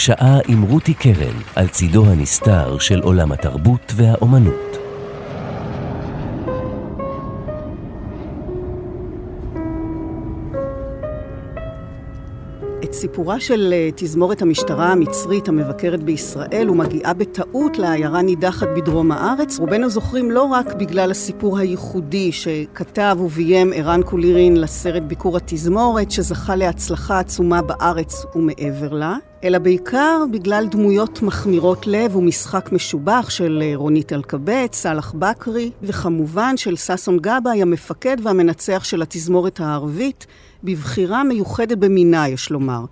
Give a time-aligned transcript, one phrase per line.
[0.00, 4.69] שעה עם רותי קרן על צידו הנסתר של עולם התרבות והאומנות.
[13.00, 19.90] סיפורה של אה, תזמורת המשטרה המצרית המבקרת בישראל ומגיעה בטעות לעיירה נידחת בדרום הארץ, רובנו
[19.90, 27.18] זוכרים לא רק בגלל הסיפור הייחודי שכתב וביים ערן קולירין לסרט ביקור התזמורת, שזכה להצלחה
[27.18, 34.12] עצומה בארץ ומעבר לה, אלא בעיקר בגלל דמויות מחמירות לב ומשחק משובח של אה, רונית
[34.12, 40.26] אלקבץ, סאלח בכרי, וכמובן של ששון גבאי, המפקד והמנצח של התזמורת הערבית,
[40.64, 42.84] בבחירה מיוחדת במינה, יש לומר.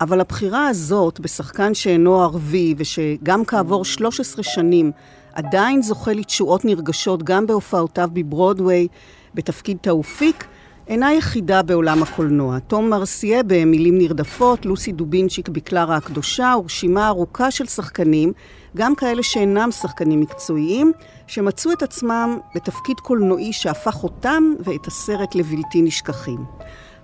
[0.00, 4.92] אבל הבחירה הזאת בשחקן שאינו ערבי, ושגם כעבור 13 שנים
[5.32, 8.88] עדיין זוכה לתשואות נרגשות גם בהופעותיו בברודוויי
[9.34, 10.44] בתפקיד תאופיק,
[10.88, 12.58] אינה יחידה בעולם הקולנוע.
[12.58, 18.32] תום מרסיה במילים נרדפות, לוסי דובינצ'יק בקלרה הקדושה, ורשימה ארוכה של שחקנים,
[18.76, 20.92] גם כאלה שאינם שחקנים מקצועיים,
[21.26, 26.44] שמצאו את עצמם בתפקיד קולנועי שהפך אותם ואת הסרט לבלתי נשכחים.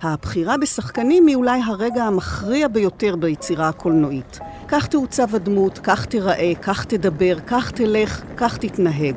[0.03, 4.39] הבחירה בשחקנים היא אולי הרגע המכריע ביותר ביצירה הקולנועית.
[4.67, 9.15] כך תעוצב הדמות, כך תיראה, כך תדבר, כך תלך, כך תתנהג.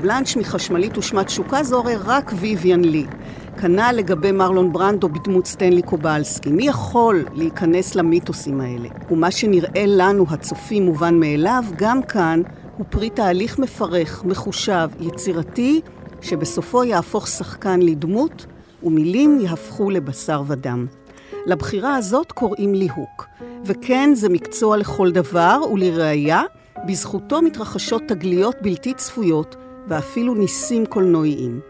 [0.00, 3.06] בלנץ' מחשמלית ושמת שוקה זו הרי רק ויויאן לי.
[3.60, 6.50] כנ"ל לגבי מרלון ברנדו בדמות סטנלי קובלסקי.
[6.50, 8.88] מי יכול להיכנס למיתוסים האלה?
[9.10, 12.42] ומה שנראה לנו, הצופים, מובן מאליו, גם כאן
[12.76, 15.80] הוא פרי תהליך מפרך, מחושב, יצירתי,
[16.20, 18.46] שבסופו יהפוך שחקן לדמות,
[18.82, 20.86] ומילים יהפכו לבשר ודם.
[21.46, 23.26] לבחירה הזאת קוראים ליהוק.
[23.64, 26.42] וכן, זה מקצוע לכל דבר, ולראיה,
[26.86, 29.56] בזכותו מתרחשות תגליות בלתי צפויות,
[29.88, 31.60] ואפילו ניסים קולנועיים.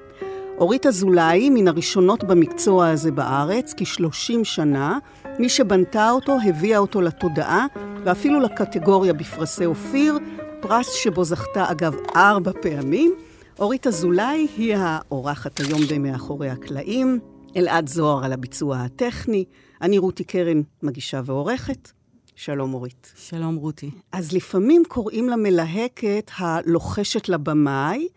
[0.59, 4.99] אורית אזולאי, מן הראשונות במקצוע הזה בארץ, כ-30 שנה,
[5.39, 7.67] מי שבנתה אותו, הביאה אותו לתודעה,
[8.05, 10.19] ואפילו לקטגוריה בפרסי אופיר,
[10.61, 13.15] פרס שבו זכתה אגב ארבע פעמים.
[13.59, 17.19] אורית אזולאי היא האורחת היום במאחורי הקלעים,
[17.57, 19.45] אלעד זוהר על הביצוע הטכני,
[19.83, 21.91] אני רותי קרן, מגישה ועורכת.
[22.35, 23.13] שלום אורית.
[23.17, 23.91] שלום רותי.
[24.13, 28.09] אז לפעמים קוראים למלהקת הלוחשת לבמאי,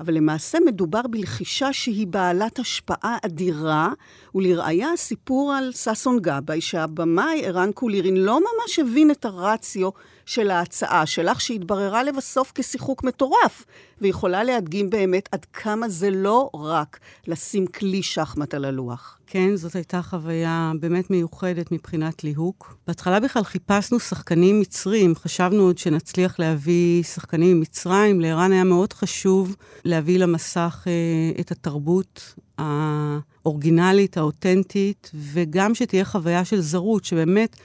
[0.00, 3.92] אבל למעשה מדובר בלחישה שהיא בעלת השפעה אדירה,
[4.34, 9.90] ולראיה הסיפור על ששון גבאי, שהבמאי ערן קולירין לא ממש הבין את הרציו
[10.30, 13.64] של ההצעה שלך, שהתבררה לבסוף כשיחוק מטורף,
[14.00, 19.18] ויכולה להדגים באמת עד כמה זה לא רק לשים כלי שחמט על הלוח.
[19.26, 22.76] כן, זאת הייתה חוויה באמת מיוחדת מבחינת ליהוק.
[22.86, 28.20] בהתחלה בכלל חיפשנו שחקנים מצרים, חשבנו עוד שנצליח להביא שחקנים ממצרים.
[28.20, 36.60] לערן היה מאוד חשוב להביא למסך אה, את התרבות האורגינלית, האותנטית, וגם שתהיה חוויה של
[36.60, 37.56] זרות, שבאמת...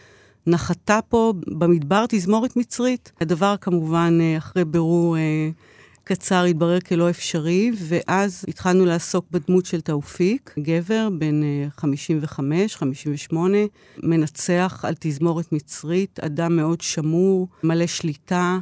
[0.48, 3.12] נחתה פה במדבר תזמורת מצרית.
[3.22, 5.50] הדבר כמובן, אה, אחרי בירור אה,
[6.04, 11.42] קצר, התברר כלא אפשרי, ואז התחלנו לעסוק בדמות של תאופיק, גבר בן
[11.78, 13.58] 55, אה, 58,
[14.04, 18.60] מנצח על תזמורת מצרית, אדם מאוד שמור, מלא שליטה.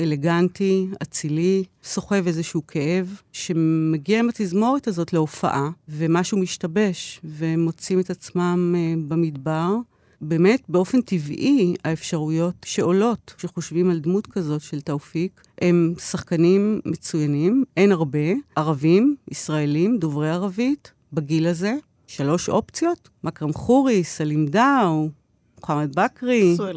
[0.00, 8.10] אלגנטי, אצילי, סוחב איזשהו כאב, שמגיע עם התזמורת הזאת להופעה, ומשהו משתבש, והם מוצאים את
[8.10, 8.74] עצמם
[9.08, 9.74] במדבר,
[10.20, 17.92] באמת, באופן טבעי, האפשרויות שעולות כשחושבים על דמות כזאת של תאופיק, הם שחקנים מצוינים, אין
[17.92, 18.18] הרבה,
[18.56, 21.74] ערבים, ישראלים, דוברי ערבית, בגיל הזה.
[22.06, 25.08] שלוש אופציות, מכרם חורי, סלים דאו,
[25.56, 26.76] מוחמד בכרי, סואל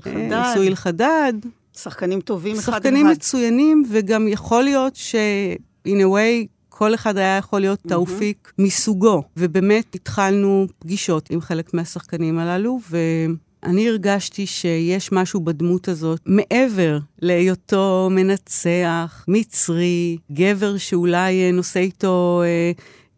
[0.70, 1.34] אה, חדד.
[1.78, 2.78] שחקנים טובים אחד אחד.
[2.78, 5.16] שחקנים מצוינים, וגם יכול להיות ש...
[5.88, 7.90] in a way, כל אחד היה יכול להיות mm-hmm.
[7.90, 9.24] תאופיק מסוגו.
[9.38, 18.10] ובאמת התחלנו פגישות עם חלק מהשחקנים הללו, ואני הרגשתי שיש משהו בדמות הזאת, מעבר להיותו
[18.12, 22.72] מנצח, מצרי, גבר שאולי נושא איתו אה,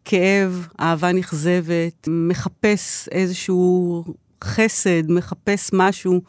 [0.05, 4.03] כאב, אהבה נכזבת, מחפש איזשהו
[4.43, 6.21] חסד, מחפש משהו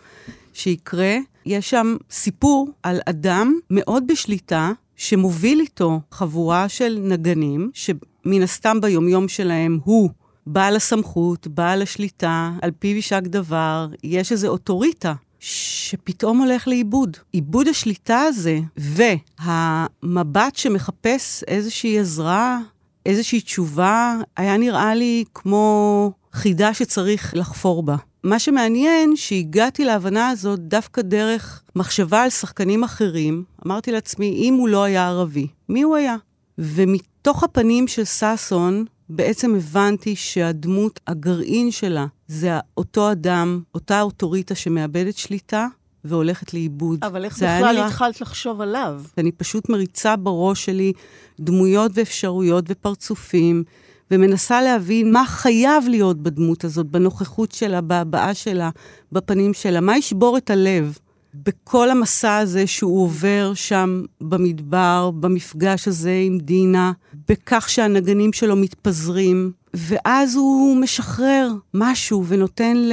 [0.52, 1.17] שיקרה.
[1.46, 9.28] יש שם סיפור על אדם מאוד בשליטה, שמוביל איתו חבורה של נגנים, שמן הסתם ביומיום
[9.28, 10.10] שלהם הוא
[10.46, 17.16] בעל הסמכות, בעל השליטה, על פיו יישק דבר, יש איזו אוטוריטה שפתאום הולך לאיבוד.
[17.34, 22.58] איבוד השליטה הזה, והמבט שמחפש איזושהי עזרה,
[23.06, 27.96] איזושהי תשובה, היה נראה לי כמו חידה שצריך לחפור בה.
[28.26, 33.44] מה שמעניין, שהגעתי להבנה הזאת דווקא דרך מחשבה על שחקנים אחרים.
[33.67, 36.17] אמרתי לעצמי, אם הוא לא היה ערבי, מי הוא היה?
[36.58, 45.17] ומתוך הפנים של ששון, בעצם הבנתי שהדמות, הגרעין שלה, זה אותו אדם, אותה אוטוריטה שמאבדת
[45.17, 45.67] שליטה
[46.05, 47.05] והולכת לאיבוד.
[47.05, 47.87] אבל איך בכלל נראה...
[47.87, 49.02] התחלת לחשוב עליו?
[49.19, 50.93] אני פשוט מריצה בראש שלי
[51.40, 53.64] דמויות ואפשרויות ופרצופים,
[54.10, 58.70] ומנסה להבין מה חייב להיות בדמות הזאת, בנוכחות שלה, בהבעה שלה,
[59.12, 60.98] בפנים שלה, מה ישבור את הלב.
[61.34, 66.92] בכל המסע הזה שהוא עובר שם במדבר, במפגש הזה עם דינה,
[67.28, 72.92] בכך שהנגנים שלו מתפזרים, ואז הוא משחרר משהו ונותן ל...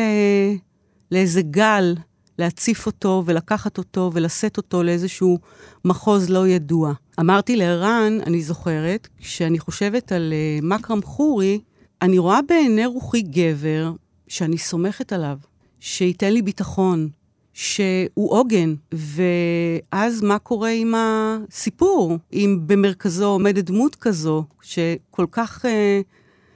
[1.12, 1.96] לאיזה גל
[2.40, 5.40] להציף אותו ולקחת אותו ולשאת אותו לאיזשהו
[5.86, 6.94] מחוז לא ידוע.
[7.20, 11.60] אמרתי לערן, אני זוכרת, כשאני חושבת על uh, מכרם חורי,
[12.02, 13.92] אני רואה בעיני רוחי גבר
[14.28, 15.38] שאני סומכת עליו,
[15.80, 17.10] שייתן לי ביטחון,
[17.54, 18.76] שהוא עוגן.
[18.92, 22.18] ואז מה קורה עם הסיפור?
[22.34, 25.68] אם במרכזו עומדת דמות כזו, שכל כך uh,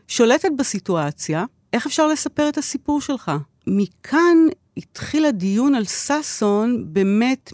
[0.08, 3.32] שולטת בסיטואציה, איך אפשר לספר את הסיפור שלך?
[3.68, 4.38] מכאן
[4.78, 7.52] התחיל הדיון על ששון, באמת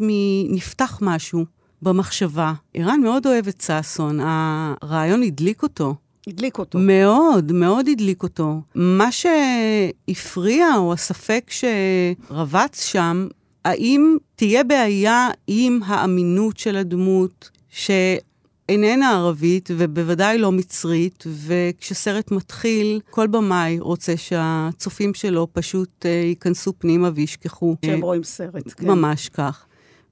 [0.50, 1.46] נפתח משהו
[1.84, 2.54] במחשבה.
[2.74, 5.96] ערן מאוד אוהב את ששון, הרעיון הדליק אותו.
[6.28, 6.80] הדליק אותו.
[6.82, 8.62] מאוד, מאוד הדליק אותו.
[8.76, 11.52] מה שהפריע, או הספק
[12.30, 13.28] שרבץ שם,
[13.66, 23.28] האם תהיה בעיה עם האמינות של הדמות, שאיננה ערבית ובוודאי לא מצרית, וכשסרט מתחיל, כל
[23.28, 27.76] במאי רוצה שהצופים שלו פשוט uh, ייכנסו פנימה וישכחו.
[27.86, 28.88] שהם רואים סרט, כן.
[28.88, 29.66] ממש כך.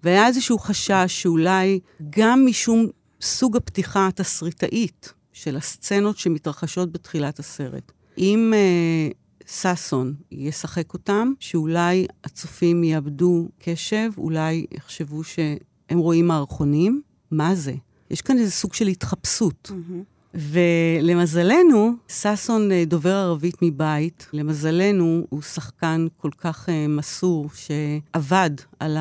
[0.03, 2.87] והיה איזשהו חשש שאולי גם משום
[3.21, 7.91] סוג הפתיחה התסריטאית, של הסצנות שמתרחשות בתחילת הסרט.
[8.17, 9.09] אם אה,
[9.47, 17.01] ששון ישחק אותם, שאולי הצופים יאבדו קשב, אולי יחשבו שהם רואים מערכונים,
[17.31, 17.73] מה זה?
[18.11, 19.71] יש כאן איזה סוג של התחפשות.
[19.71, 20.11] Mm-hmm.
[20.33, 24.27] ולמזלנו, ששון אה, דובר ערבית מבית.
[24.33, 28.97] למזלנו, הוא שחקן כל כך uh, מסור, שעבד על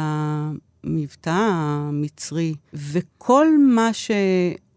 [0.84, 4.10] המבטא המצרי, וכל מה ש...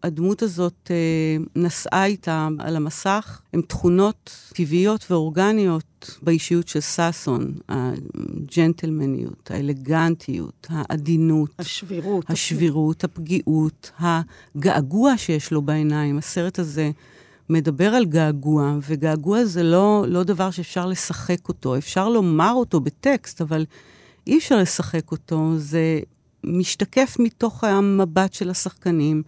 [0.04, 7.54] הדמות הזאת אה, נשאה איתה על המסך, הן תכונות טבעיות ואורגניות באישיות של ששון.
[7.68, 11.50] הג'נטלמניות, האלגנטיות, העדינות.
[11.58, 12.30] השבירות.
[12.30, 16.18] השבירות, הפגיעות, הגעגוע שיש לו בעיניים.
[16.18, 16.90] הסרט הזה
[17.50, 21.76] מדבר על געגוע, וגעגוע זה לא, לא דבר שאפשר לשחק אותו.
[21.76, 23.64] אפשר לומר אותו בטקסט, אבל
[24.26, 25.52] אי אפשר לשחק אותו.
[25.56, 26.00] זה
[26.44, 29.22] משתקף מתוך המבט של השחקנים.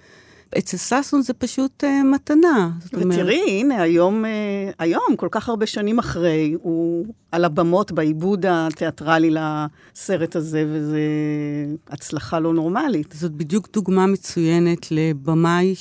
[0.58, 2.70] אצל ששון זה פשוט uh, מתנה.
[2.92, 3.60] ותראי.
[3.60, 10.36] הנה, היום, uh, היום, כל כך הרבה שנים אחרי, הוא על הבמות בעיבוד התיאטרלי לסרט
[10.36, 10.96] הזה, וזו
[11.88, 13.14] הצלחה לא נורמלית.
[13.18, 15.74] זאת בדיוק דוגמה מצוינת לבמאי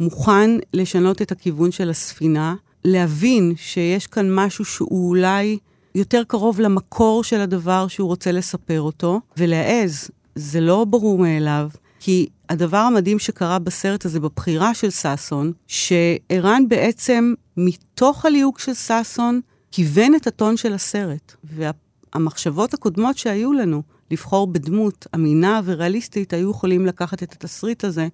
[0.00, 2.54] שמוכן לשנות את הכיוון של הספינה,
[2.84, 5.58] להבין שיש כאן משהו שהוא אולי
[5.94, 10.10] יותר קרוב למקור של הדבר שהוא רוצה לספר אותו, ולהעז.
[10.34, 11.68] זה לא ברור מאליו.
[12.00, 19.40] כי הדבר המדהים שקרה בסרט הזה, בבחירה של ששון, שערן בעצם, מתוך הליהוק של ששון,
[19.72, 21.34] כיוון את הטון של הסרט.
[21.44, 28.08] והמחשבות הקודמות שהיו לנו, לבחור בדמות אמינה וריאליסטית, היו יכולים לקחת את התסריט הזה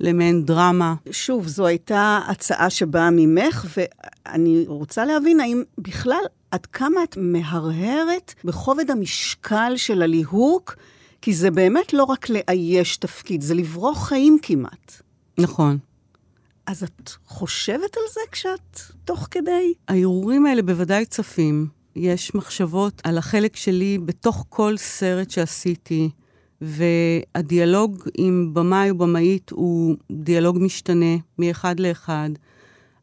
[0.00, 0.94] למעין דרמה.
[1.10, 6.22] שוב, זו הייתה הצעה שבאה ממך, ואני רוצה להבין האם בכלל,
[6.56, 10.76] עד כמה את מהרהרת בכובד המשקל של הליהוק,
[11.22, 15.02] כי זה באמת לא רק לאייש תפקיד, זה לברוך חיים כמעט.
[15.38, 15.78] נכון.
[16.66, 19.74] אז את חושבת על זה כשאת תוך כדי?
[19.88, 21.68] הערעורים האלה בוודאי צפים.
[21.96, 26.10] יש מחשבות על החלק שלי בתוך כל סרט שעשיתי,
[26.60, 32.30] והדיאלוג עם במאי או במאית הוא דיאלוג משתנה מאחד לאחד.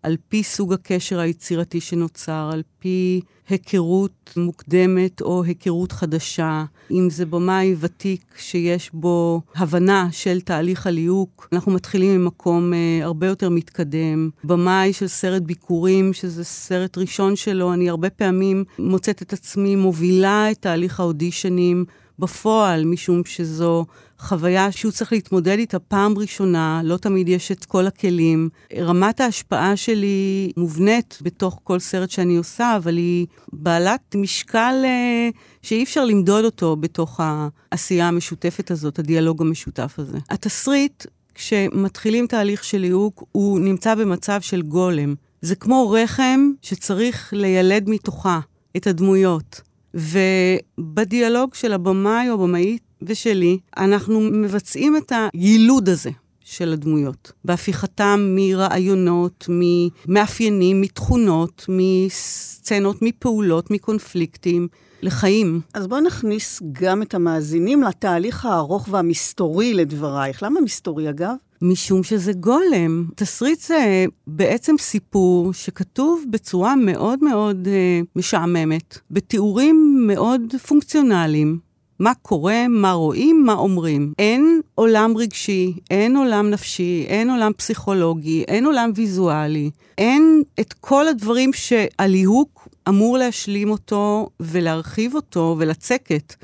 [0.03, 7.25] על פי סוג הקשר היצירתי שנוצר, על פי היכרות מוקדמת או היכרות חדשה, אם זה
[7.25, 14.29] במאי ותיק שיש בו הבנה של תהליך הליהוק, אנחנו מתחילים ממקום אה, הרבה יותר מתקדם.
[14.43, 20.51] במאי של סרט ביקורים, שזה סרט ראשון שלו, אני הרבה פעמים מוצאת את עצמי מובילה
[20.51, 21.85] את תהליך האודישנים.
[22.19, 23.85] בפועל, משום שזו
[24.19, 28.49] חוויה שהוא צריך להתמודד איתה פעם ראשונה, לא תמיד יש את כל הכלים.
[28.77, 35.29] רמת ההשפעה שלי מובנית בתוך כל סרט שאני עושה, אבל היא בעלת משקל אה,
[35.61, 40.17] שאי אפשר למדוד אותו בתוך העשייה המשותפת הזאת, הדיאלוג המשותף הזה.
[40.29, 41.05] התסריט,
[41.35, 45.15] כשמתחילים תהליך של ליהוק, הוא נמצא במצב של גולם.
[45.41, 48.39] זה כמו רחם שצריך לילד מתוכה
[48.77, 49.61] את הדמויות.
[49.93, 56.11] ובדיאלוג של הבמאי או הבמאית ושלי, אנחנו מבצעים את היילוד הזה
[56.45, 64.67] של הדמויות, בהפיכתם מרעיונות, ממאפיינים, מתכונות, מסצנות, מפעולות, מקונפליקטים,
[65.01, 65.61] לחיים.
[65.73, 70.43] אז בואו נכניס גם את המאזינים לתהליך הארוך והמסתורי לדברייך.
[70.43, 71.33] למה מסתורי, אגב?
[71.63, 73.05] משום שזה גולם.
[73.15, 81.59] תסריט זה בעצם סיפור שכתוב בצורה מאוד מאוד אה, משעממת, בתיאורים מאוד פונקציונליים.
[81.99, 84.13] מה קורה, מה רואים, מה אומרים.
[84.19, 89.69] אין עולם רגשי, אין עולם נפשי, אין עולם פסיכולוגי, אין עולם ויזואלי.
[89.97, 96.35] אין את כל הדברים שהליהוק אמור להשלים אותו ולהרחיב אותו ולצקת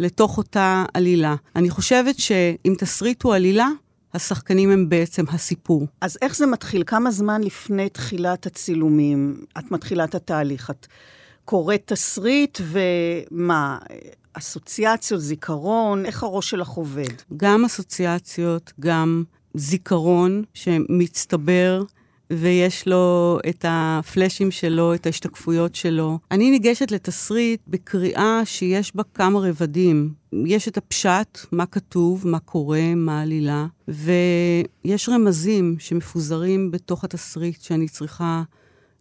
[0.00, 1.34] לתוך אותה עלילה.
[1.56, 3.68] אני חושבת שאם תסריט הוא עלילה,
[4.14, 5.86] השחקנים הם בעצם הסיפור.
[6.00, 6.82] אז איך זה מתחיל?
[6.86, 10.70] כמה זמן לפני תחילת הצילומים את מתחילה את התהליך?
[10.70, 10.86] את
[11.44, 13.78] קוראת תסריט ומה?
[14.32, 17.12] אסוציאציות, זיכרון, איך הראש שלך עובד?
[17.36, 19.24] גם אסוציאציות, גם
[19.54, 21.82] זיכרון שמצטבר
[22.32, 26.18] ויש לו את הפלאשים שלו, את ההשתקפויות שלו.
[26.30, 30.14] אני ניגשת לתסריט בקריאה שיש בה כמה רבדים.
[30.46, 37.88] יש את הפשט, מה כתוב, מה קורה, מה העלילה, ויש רמזים שמפוזרים בתוך התסריט שאני
[37.88, 38.42] צריכה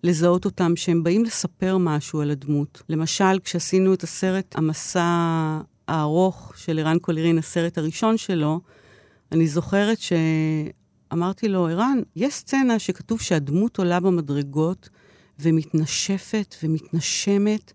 [0.03, 2.81] לזהות אותם, שהם באים לספר משהו על הדמות.
[2.89, 8.60] למשל, כשעשינו את הסרט המסע הארוך של ערן קולירין, הסרט הראשון שלו,
[9.31, 10.13] אני זוכרת ש...
[11.14, 14.90] אמרתי לו, ערן, יש סצנה שכתוב שהדמות עולה במדרגות
[15.40, 17.74] ומתנשפת ומתנשמת,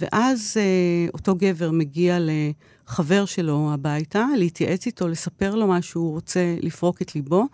[0.00, 6.56] ואז אה, אותו גבר מגיע לחבר שלו הביתה, להתייעץ איתו, לספר לו מה שהוא רוצה
[6.60, 7.46] לפרוק את ליבו,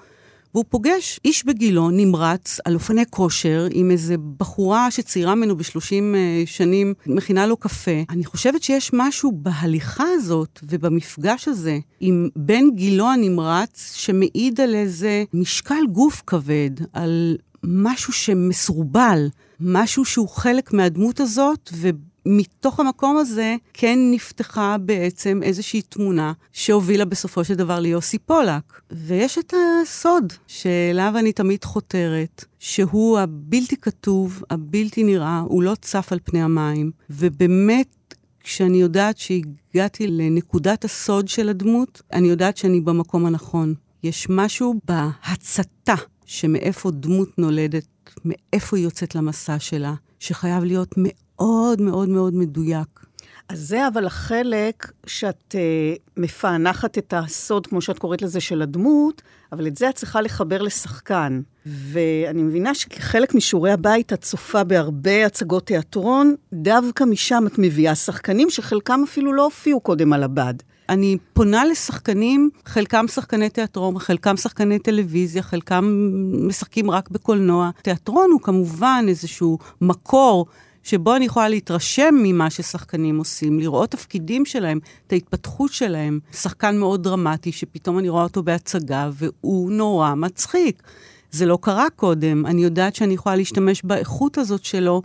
[0.55, 6.43] והוא פוגש איש בגילו, נמרץ, על אופני כושר, עם איזה בחורה שצעירה ממנו ב-30 אה,
[6.47, 8.03] שנים, מכינה לו קפה.
[8.11, 15.25] אני חושבת שיש משהו בהליכה הזאת ובמפגש הזה עם בן גילו הנמרץ, שמעיד על איזה
[15.35, 19.29] משקל גוף כבד, על משהו שמסורבל,
[19.61, 21.91] משהו שהוא חלק מהדמות הזאת, ו...
[22.27, 28.81] מתוך המקום הזה כן נפתחה בעצם איזושהי תמונה שהובילה בסופו של דבר ליוסי פולק.
[28.91, 36.13] ויש את הסוד שאליו אני תמיד חותרת, שהוא הבלתי כתוב, הבלתי נראה, הוא לא צף
[36.13, 36.91] על פני המים.
[37.11, 43.75] ובאמת, כשאני יודעת שהגעתי לנקודת הסוד של הדמות, אני יודעת שאני במקום הנכון.
[44.03, 47.87] יש משהו בהצתה שמאיפה דמות נולדת,
[48.25, 51.81] מאיפה היא יוצאת למסע שלה, שחייב להיות מאוד...
[51.81, 53.01] מאוד מאוד מדויק.
[53.49, 59.23] אז זה אבל החלק שאת uh, מפענחת את הסוד, כמו שאת קוראת לזה, של הדמות,
[59.53, 61.41] אבל את זה את צריכה לחבר לשחקן.
[61.67, 68.51] ואני מבינה שכחלק משיעורי הבית את צופה בהרבה הצגות תיאטרון, דווקא משם את מביאה שחקנים
[68.51, 70.55] שחלקם אפילו לא הופיעו קודם על הבד.
[70.91, 76.11] אני פונה לשחקנים, חלקם שחקני תיאטרון, חלקם שחקני טלוויזיה, חלקם
[76.49, 77.71] משחקים רק בקולנוע.
[77.83, 80.47] תיאטרון הוא כמובן איזשהו מקור
[80.83, 86.21] שבו אני יכולה להתרשם ממה ששחקנים עושים, לראות תפקידים שלהם, את ההתפתחות שלהם.
[86.33, 90.83] שחקן מאוד דרמטי, שפתאום אני רואה אותו בהצגה, והוא נורא מצחיק.
[91.31, 95.03] זה לא קרה קודם, אני יודעת שאני יכולה להשתמש באיכות הזאת שלו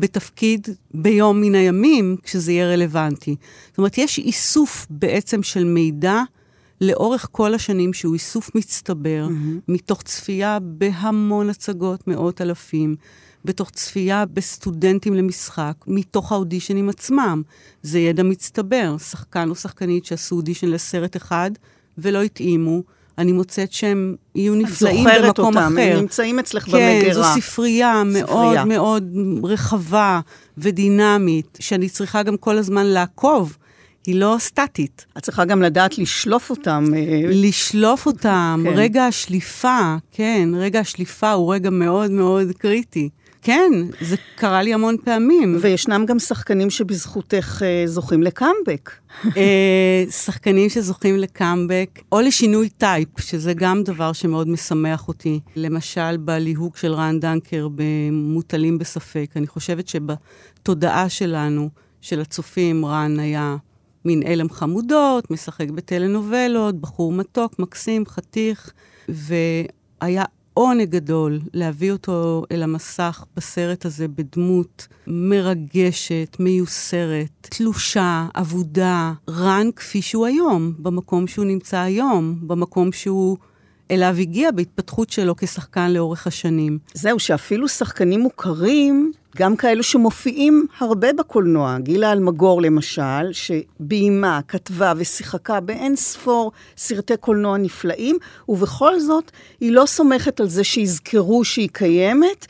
[0.00, 3.36] בתפקיד ביום מן הימים, כשזה יהיה רלוונטי.
[3.68, 6.22] זאת אומרת, יש איסוף בעצם של מידע
[6.80, 9.60] לאורך כל השנים, שהוא איסוף מצטבר, mm-hmm.
[9.68, 12.96] מתוך צפייה בהמון הצגות, מאות אלפים.
[13.44, 17.42] בתוך צפייה בסטודנטים למשחק, מתוך האודישנים עצמם.
[17.82, 18.96] זה ידע מצטבר.
[18.98, 21.50] שחקן או שחקנית שעשו אודישן לסרט אחד
[21.98, 22.82] ולא התאימו,
[23.18, 25.30] אני מוצאת שהם יהיו נפלאים במקום אותם, אחר.
[25.30, 27.02] את זוכרת אותם, הם נמצאים אצלך כן, במגירה.
[27.04, 29.04] כן, זו ספרייה, ספרייה מאוד מאוד
[29.44, 30.20] רחבה
[30.58, 33.56] ודינמית, שאני צריכה גם כל הזמן לעקוב.
[34.06, 35.06] היא לא סטטית.
[35.18, 36.84] את צריכה גם לדעת לשלוף אותם.
[36.96, 38.72] אה, לשלוף אותם, כן.
[38.74, 43.08] רגע השליפה, כן, רגע השליפה הוא רגע מאוד מאוד קריטי.
[43.48, 45.56] כן, זה קרה לי המון פעמים.
[45.60, 48.90] וישנם גם שחקנים שבזכותך אה, זוכים לקאמבק.
[49.36, 55.40] אה, שחקנים שזוכים לקאמבק, או לשינוי type, שזה גם דבר שמאוד משמח אותי.
[55.56, 59.30] למשל, בליהוק של רן דנקר במוטלים בספק.
[59.36, 61.68] אני חושבת שבתודעה שלנו,
[62.00, 63.56] של הצופים, רן היה
[64.04, 68.72] מין אלם חמודות, משחק בטלנובלות, בחור מתוק, מקסים, חתיך,
[69.08, 70.24] והיה
[70.58, 80.02] עונג גדול להביא אותו אל המסך בסרט הזה בדמות מרגשת, מיוסרת, תלושה, אבודה, רן כפי
[80.02, 83.36] שהוא היום, במקום שהוא נמצא היום, במקום שהוא
[83.90, 86.78] אליו הגיע בהתפתחות שלו כשחקן לאורך השנים.
[86.94, 95.60] זהו, שאפילו שחקנים מוכרים, גם כאלו שמופיעים הרבה בקולנוע, גילה אלמגור למשל, שביימה, כתבה ושיחקה
[95.60, 98.18] באין ספור סרטי קולנוע נפלאים,
[98.48, 99.30] ובכל זאת
[99.60, 102.46] היא לא סומכת על זה שיזכרו שהיא קיימת.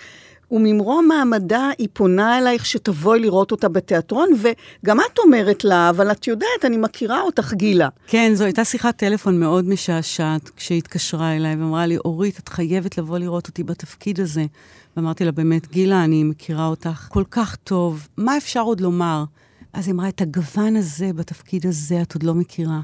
[0.50, 6.26] וממרום מעמדה היא פונה אלייך שתבואי לראות אותה בתיאטרון, וגם את אומרת לה, אבל את
[6.26, 7.88] יודעת, אני מכירה אותך, גילה.
[8.06, 12.98] כן, זו הייתה שיחת טלפון מאוד משעשעת כשהיא התקשרה אליי ואמרה לי, אורית, את חייבת
[12.98, 14.44] לבוא לראות אותי בתפקיד הזה.
[14.96, 19.24] ואמרתי לה, באמת, גילה, אני מכירה אותך כל כך טוב, מה אפשר עוד לומר?
[19.72, 22.80] אז היא אמרה, את הגוון הזה בתפקיד הזה את עוד לא מכירה.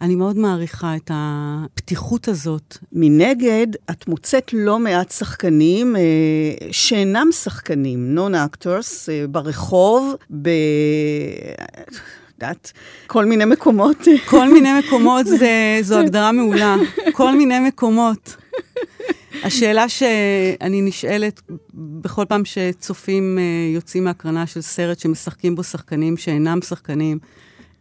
[0.00, 2.78] אני מאוד מעריכה את הפתיחות הזאת.
[2.92, 6.00] מנגד, את מוצאת לא מעט שחקנים אה,
[6.70, 10.48] שאינם שחקנים, non-actors, אה, ברחוב, ב...
[12.34, 12.72] יודעת,
[13.06, 13.96] כל מיני מקומות.
[14.30, 16.76] כל מיני מקומות זה, זו הגדרה מעולה.
[17.12, 18.36] כל מיני מקומות.
[19.44, 21.40] השאלה שאני נשאלת
[21.74, 27.18] בכל פעם שצופים אה, יוצאים מהקרנה של סרט שמשחקים בו שחקנים שאינם שחקנים,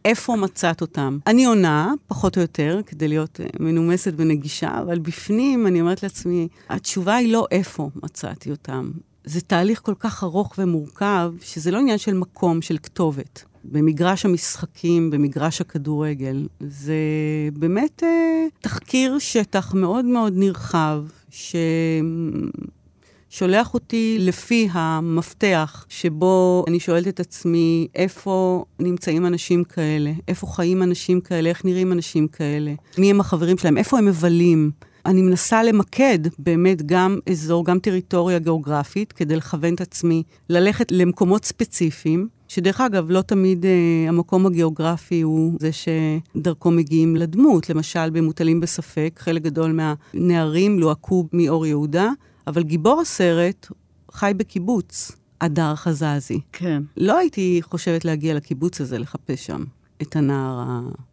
[0.09, 1.17] איפה מצאת אותם?
[1.27, 6.47] אני עונה, פחות או יותר, כדי להיות אה, מנומסת ונגישה, אבל בפנים אני אומרת לעצמי,
[6.69, 8.91] התשובה היא לא איפה מצאתי אותם.
[9.23, 13.43] זה תהליך כל כך ארוך ומורכב, שזה לא עניין של מקום, של כתובת.
[13.63, 16.47] במגרש המשחקים, במגרש הכדורגל.
[16.59, 16.95] זה
[17.53, 21.55] באמת אה, תחקיר שטח מאוד מאוד נרחב, ש...
[23.29, 30.83] שולח אותי לפי המפתח שבו אני שואלת את עצמי איפה נמצאים אנשים כאלה, איפה חיים
[30.83, 34.71] אנשים כאלה, איך נראים אנשים כאלה, מי הם החברים שלהם, איפה הם מבלים.
[35.05, 41.45] אני מנסה למקד באמת גם אזור, גם טריטוריה גיאוגרפית, כדי לכוון את עצמי ללכת למקומות
[41.45, 43.71] ספציפיים, שדרך אגב, לא תמיד אה,
[44.07, 47.69] המקום הגיאוגרפי הוא זה שדרכו מגיעים לדמות.
[47.69, 52.09] למשל, במוטלים בספק, חלק גדול מהנערים לוהקו מאור יהודה,
[52.49, 53.67] אבל גיבור הסרט
[54.11, 56.39] חי בקיבוץ, הדר חזזי.
[56.51, 56.83] כן.
[56.97, 59.63] לא הייתי חושבת להגיע לקיבוץ הזה, לחפש שם
[60.01, 60.63] את הנער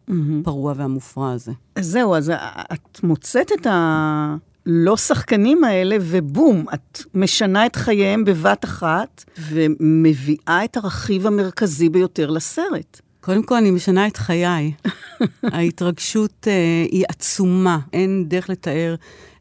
[0.07, 1.51] הפרוע והמופרע הזה.
[1.75, 2.31] אז זהו, אז
[2.73, 10.77] את מוצאת את הלא שחקנים האלה, ובום, את משנה את חייהם בבת אחת, ומביאה את
[10.77, 13.01] הרכיב המרכזי ביותר לסרט.
[13.27, 14.71] קודם כל, אני משנה את חיי.
[15.43, 18.95] ההתרגשות uh, היא עצומה, אין דרך לתאר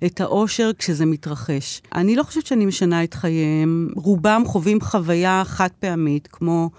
[0.06, 1.82] את האושר כשזה מתרחש.
[1.94, 3.88] אני לא חושבת שאני משנה את חייהם.
[3.96, 6.70] רובם חווים חוויה חד פעמית, כמו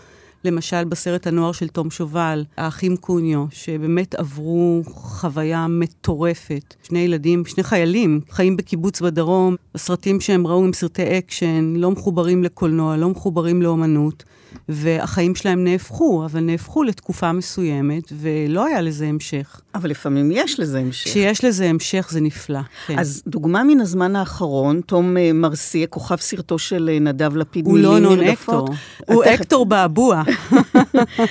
[0.43, 6.75] למשל בסרט הנוער של תום שובל, האחים קוניו, שבאמת עברו חוויה מטורפת.
[6.83, 12.43] שני ילדים, שני חיילים, חיים בקיבוץ בדרום, הסרטים שהם ראו הם סרטי אקשן, לא מחוברים
[12.43, 14.23] לקולנוע, לא מחוברים לאומנות.
[14.69, 19.61] והחיים שלהם נהפכו, אבל נהפכו לתקופה מסוימת, ולא היה לזה המשך.
[19.75, 21.09] אבל לפעמים יש לזה המשך.
[21.09, 22.99] כשיש לזה המשך זה נפלא, כן.
[22.99, 27.77] אז דוגמה מן הזמן האחרון, תום אה, מרסייה, כוכב סרטו של אה, נדב לפיד הוא
[27.77, 28.69] לא non actor,
[29.07, 30.23] הוא אקטור באבוע.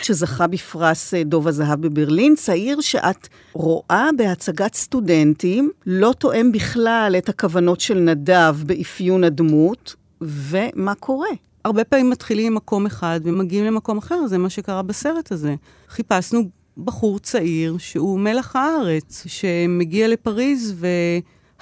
[0.03, 7.29] שזכה בפרס אה, דוב הזהב בברלין, צעיר שאת רואה בהצגת סטודנטים, לא תואם בכלל את
[7.29, 11.29] הכוונות של נדב באפיון הדמות, ומה קורה?
[11.67, 15.55] הרבה פעמים מתחילים ממקום אחד ומגיעים למקום אחר, זה מה שקרה בסרט הזה.
[15.89, 16.41] חיפשנו
[16.79, 20.75] בחור צעיר שהוא מלח הארץ, שמגיע לפריז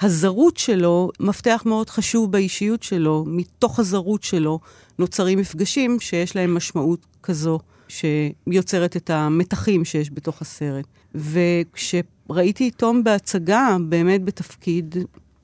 [0.01, 4.59] והזרות שלו, מפתח מאוד חשוב באישיות שלו, מתוך הזרות שלו
[4.99, 10.85] נוצרים מפגשים שיש להם משמעות כזו, שיוצרת את המתחים שיש בתוך הסרט.
[11.15, 14.95] וכשראיתי את תום בהצגה, באמת בתפקיד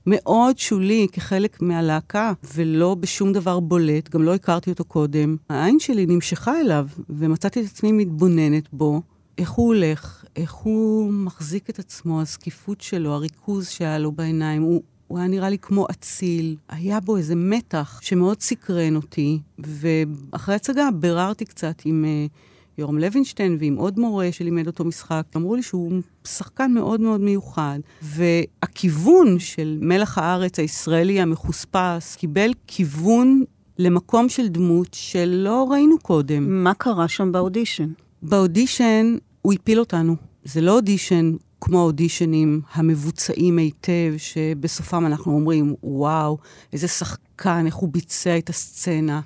[0.06, 5.36] מאוד שולי כחלק מהלהקה, ולא בשום דבר בולט, גם לא הכרתי אותו קודם.
[5.50, 9.02] העין שלי נמשכה אליו, ומצאתי את עצמי מתבוננת בו,
[9.38, 14.62] איך הוא הולך, איך הוא מחזיק את עצמו, הזקיפות שלו, הריכוז שהיה לו בעיניים.
[14.62, 20.56] הוא, הוא היה נראה לי כמו אציל, היה בו איזה מתח שמאוד סקרן אותי, ואחרי
[20.56, 22.06] הצגה ביררתי קצת עם...
[22.28, 22.51] Uh,
[22.82, 25.92] יורם לוינשטיין ועם עוד מורה שלימד אותו משחק, אמרו לי שהוא
[26.28, 27.80] שחקן מאוד מאוד מיוחד.
[28.02, 33.44] והכיוון של מלח הארץ הישראלי המחוספס קיבל כיוון
[33.78, 36.64] למקום של דמות שלא ראינו קודם.
[36.64, 37.90] מה קרה שם באודישן?
[38.22, 40.16] באודישן הוא הפיל אותנו.
[40.44, 46.38] זה לא אודישן כמו האודישנים המבוצעים היטב, שבסופם אנחנו אומרים, וואו,
[46.74, 49.22] איזה שחקן, איך הוא ביצע את הסצנה.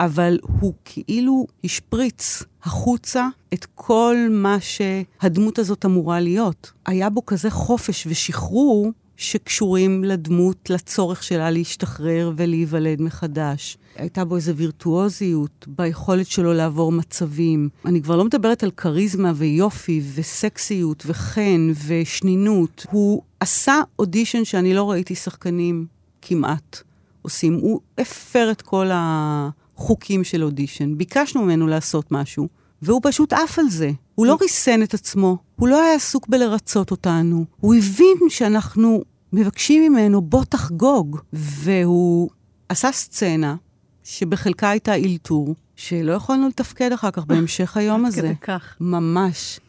[0.00, 6.72] אבל הוא כאילו השפריץ החוצה את כל מה שהדמות הזאת אמורה להיות.
[6.86, 13.76] היה בו כזה חופש ושחרור שקשורים לדמות, לצורך שלה להשתחרר ולהיוולד מחדש.
[13.96, 17.68] הייתה בו איזו וירטואוזיות ביכולת שלו לעבור מצבים.
[17.84, 22.86] אני כבר לא מדברת על כריזמה ויופי וסקסיות וחן ושנינות.
[22.90, 25.86] הוא עשה אודישן שאני לא ראיתי שחקנים
[26.22, 26.82] כמעט
[27.22, 27.54] עושים.
[27.54, 28.90] הוא הפר את כל
[29.80, 30.98] החוקים של אודישן.
[30.98, 32.48] ביקשנו ממנו לעשות משהו,
[32.82, 33.90] והוא פשוט עף על זה.
[34.14, 37.44] הוא לא ריסן את עצמו, הוא לא היה עסוק בלרצות אותנו.
[37.60, 41.18] הוא הבין שאנחנו מבקשים ממנו, בוא תחגוג.
[41.32, 42.30] והוא
[42.68, 43.56] עשה סצנה
[44.04, 48.20] שבחלקה הייתה אילתור, שלא יכולנו לתפקד אחר כך בהמשך היום הזה.
[48.20, 48.76] עד כדי כך.
[48.80, 49.60] ממש.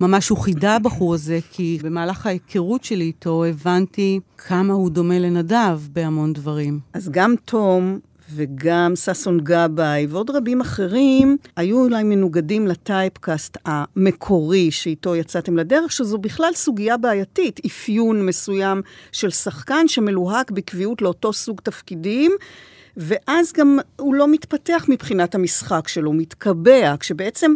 [0.00, 5.80] ממש הוא חידה הבחור הזה, כי במהלך ההיכרות שלי איתו הבנתי כמה הוא דומה לנדב
[5.92, 6.80] בהמון דברים.
[6.92, 7.98] אז גם תום
[8.34, 16.18] וגם ששון גבאי ועוד רבים אחרים היו אולי מנוגדים לטייפקאסט המקורי שאיתו יצאתם לדרך, שזו
[16.18, 22.32] בכלל סוגיה בעייתית, אפיון מסוים של שחקן שמלוהק בקביעות לאותו סוג תפקידים.
[22.96, 27.54] ואז גם הוא לא מתפתח מבחינת המשחק שלו, מתקבע, כשבעצם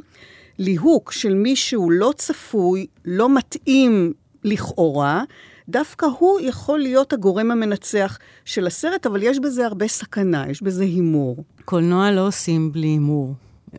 [0.59, 4.13] ליהוק של מישהו לא צפוי, לא מתאים
[4.45, 5.23] לכאורה,
[5.69, 10.83] דווקא הוא יכול להיות הגורם המנצח של הסרט, אבל יש בזה הרבה סכנה, יש בזה
[10.83, 11.45] הימור.
[11.65, 13.35] קולנוע לא עושים בלי הימור.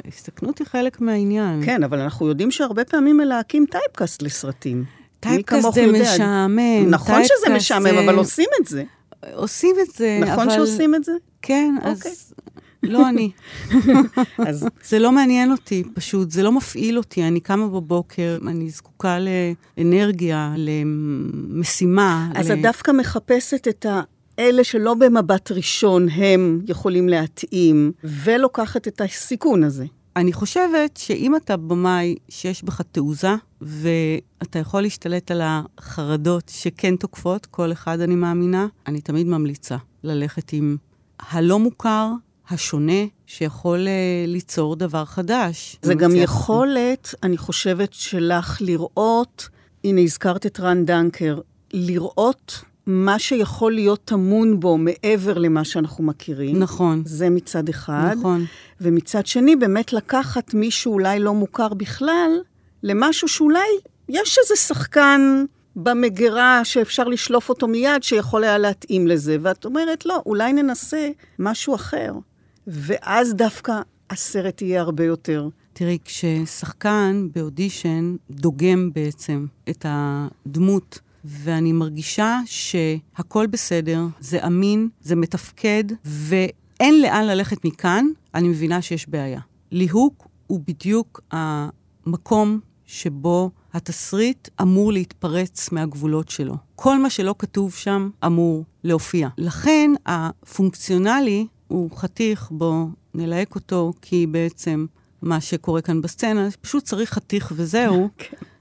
[0.08, 1.66] הסתכנות היא חלק מהעניין.
[1.66, 4.84] כן, אבל אנחנו יודעים שהרבה פעמים מלהקים typecast לסרטים.
[5.20, 6.02] typecast זה ידוע.
[6.02, 6.90] משעמם.
[6.90, 8.04] נכון שזה משעמם, זה...
[8.04, 8.84] אבל עושים את זה.
[9.34, 10.44] עושים את זה, נכון אבל...
[10.44, 11.12] נכון שעושים את זה?
[11.42, 12.34] כן, אז...
[12.88, 13.32] לא אני.
[14.38, 14.68] אז...
[14.84, 17.24] זה לא מעניין אותי, פשוט, זה לא מפעיל אותי.
[17.24, 22.32] אני קמה בבוקר, אני זקוקה לאנרגיה, למשימה.
[22.36, 22.54] אז ל...
[22.54, 24.02] את דווקא מחפשת את ה...
[24.40, 29.86] אלה שלא במבט ראשון הם יכולים להתאים, ולוקחת את הסיכון הזה.
[30.16, 37.46] אני חושבת שאם אתה במאי שיש בך תעוזה, ואתה יכול להשתלט על החרדות שכן תוקפות,
[37.46, 40.78] כל אחד אני מאמינה, אני תמיד ממליצה ללכת עם
[41.20, 42.12] הלא מוכר,
[42.50, 45.78] השונה, שיכול uh, ליצור דבר חדש.
[45.82, 49.50] זה גם יכולת, אני חושבת, שלך לראות,
[49.84, 51.40] הנה הזכרת את רן דנקר,
[51.74, 56.60] לראות מה שיכול להיות טמון בו מעבר למה שאנחנו מכירים.
[56.60, 57.04] נכון.
[57.06, 58.16] זה מצד אחד.
[58.20, 58.46] נכון.
[58.82, 62.32] ומצד שני, באמת לקחת מישהו אולי לא מוכר בכלל,
[62.84, 63.68] למשהו שאולי
[64.10, 69.38] יש איזה שחקן במגירה שאפשר לשלוף אותו מיד, שיכול היה להתאים לזה.
[69.42, 72.12] ואת אומרת, לא, אולי ננסה משהו אחר.
[72.68, 75.50] ואז דווקא הסרט יהיה הרבה יותר.
[75.74, 85.84] תראי, כששחקן באודישן דוגם בעצם את הדמות, ואני מרגישה שהכל בסדר, זה אמין, זה מתפקד,
[86.06, 89.40] ואין לאן ללכת מכאן, אני מבינה שיש בעיה.
[89.72, 96.56] ליהוק הוא בדיוק המקום שבו התסריט אמור להתפרץ מהגבולות שלו.
[96.76, 99.30] כל מה שלא כתוב שם אמור להופיע.
[99.38, 104.86] לכן הפונקציונלי הוא חתיך, בו נלהק אותו, כי בעצם
[105.22, 108.10] מה שקורה כאן בסצנה, פשוט צריך חתיך וזהו.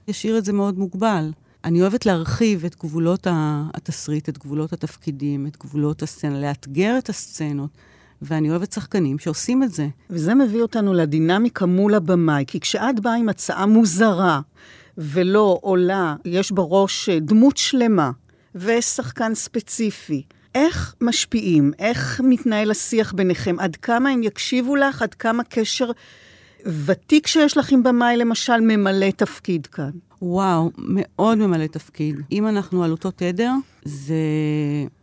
[0.07, 1.31] ישאיר את זה מאוד מוגבל.
[1.63, 7.69] אני אוהבת להרחיב את גבולות התסריט, את גבולות התפקידים, את גבולות הסצנה, לאתגר את הסצנות.
[8.21, 9.87] ואני אוהבת שחקנים שעושים את זה.
[10.09, 14.41] וזה מביא אותנו לדינמיקה מול הבמאי, כי כשאת באה עם הצעה מוזרה
[14.97, 18.11] ולא עולה, יש בראש דמות שלמה
[18.55, 20.23] ושחקן ספציפי,
[20.57, 21.71] איך משפיעים?
[21.79, 23.55] איך מתנהל השיח ביניכם?
[23.59, 25.01] עד כמה הם יקשיבו לך?
[25.01, 25.91] עד כמה קשר
[26.85, 29.89] ותיק שיש לך עם במאי, למשל, ממלא תפקיד כאן?
[30.21, 32.15] וואו, מאוד ממלא תפקיד.
[32.31, 33.51] אם אנחנו על אותו תדר,
[33.83, 34.15] זה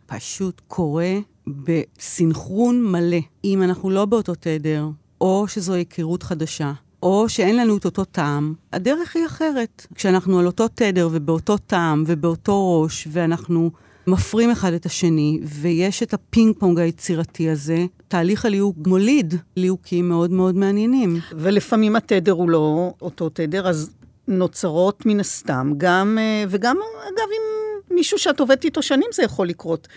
[0.05, 1.13] פשוט קורה
[1.47, 3.19] בסינכרון מלא.
[3.43, 4.87] אם אנחנו לא באותו תדר,
[5.21, 9.87] או שזו היכרות חדשה, או שאין לנו את אותו טעם, הדרך היא אחרת.
[9.95, 13.71] כשאנחנו על אותו תדר ובאותו טעם ובאותו ראש, ואנחנו
[14.07, 20.31] מפרים אחד את השני, ויש את הפינג פונג היצירתי הזה, תהליך הליהוק מוליד ליהוקים מאוד
[20.31, 21.19] מאוד מעניינים.
[21.31, 23.89] ולפעמים התדר הוא לא אותו תדר, אז
[24.27, 29.47] נוצרות מן הסתם גם, אה, וגם אגב עם מישהו שאת עובדת איתו שנים זה יכול
[29.47, 29.87] לקרות.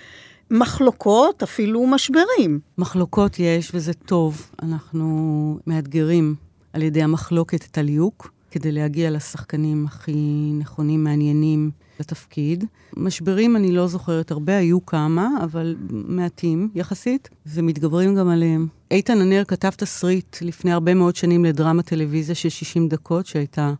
[0.51, 2.61] מחלוקות, אפילו משברים.
[2.79, 4.51] מחלוקות יש, וזה טוב.
[4.62, 6.35] אנחנו מאתגרים
[6.73, 12.64] על ידי המחלוקת את הליהוק, כדי להגיע לשחקנים הכי נכונים, מעניינים, לתפקיד.
[12.96, 18.66] משברים אני לא זוכרת הרבה, היו כמה, אבל מעטים יחסית, ומתגברים גם עליהם.
[18.90, 23.72] איתן ענר כתב תסריט לפני הרבה מאוד שנים לדרמה טלוויזיה של 60 דקות, שהייתה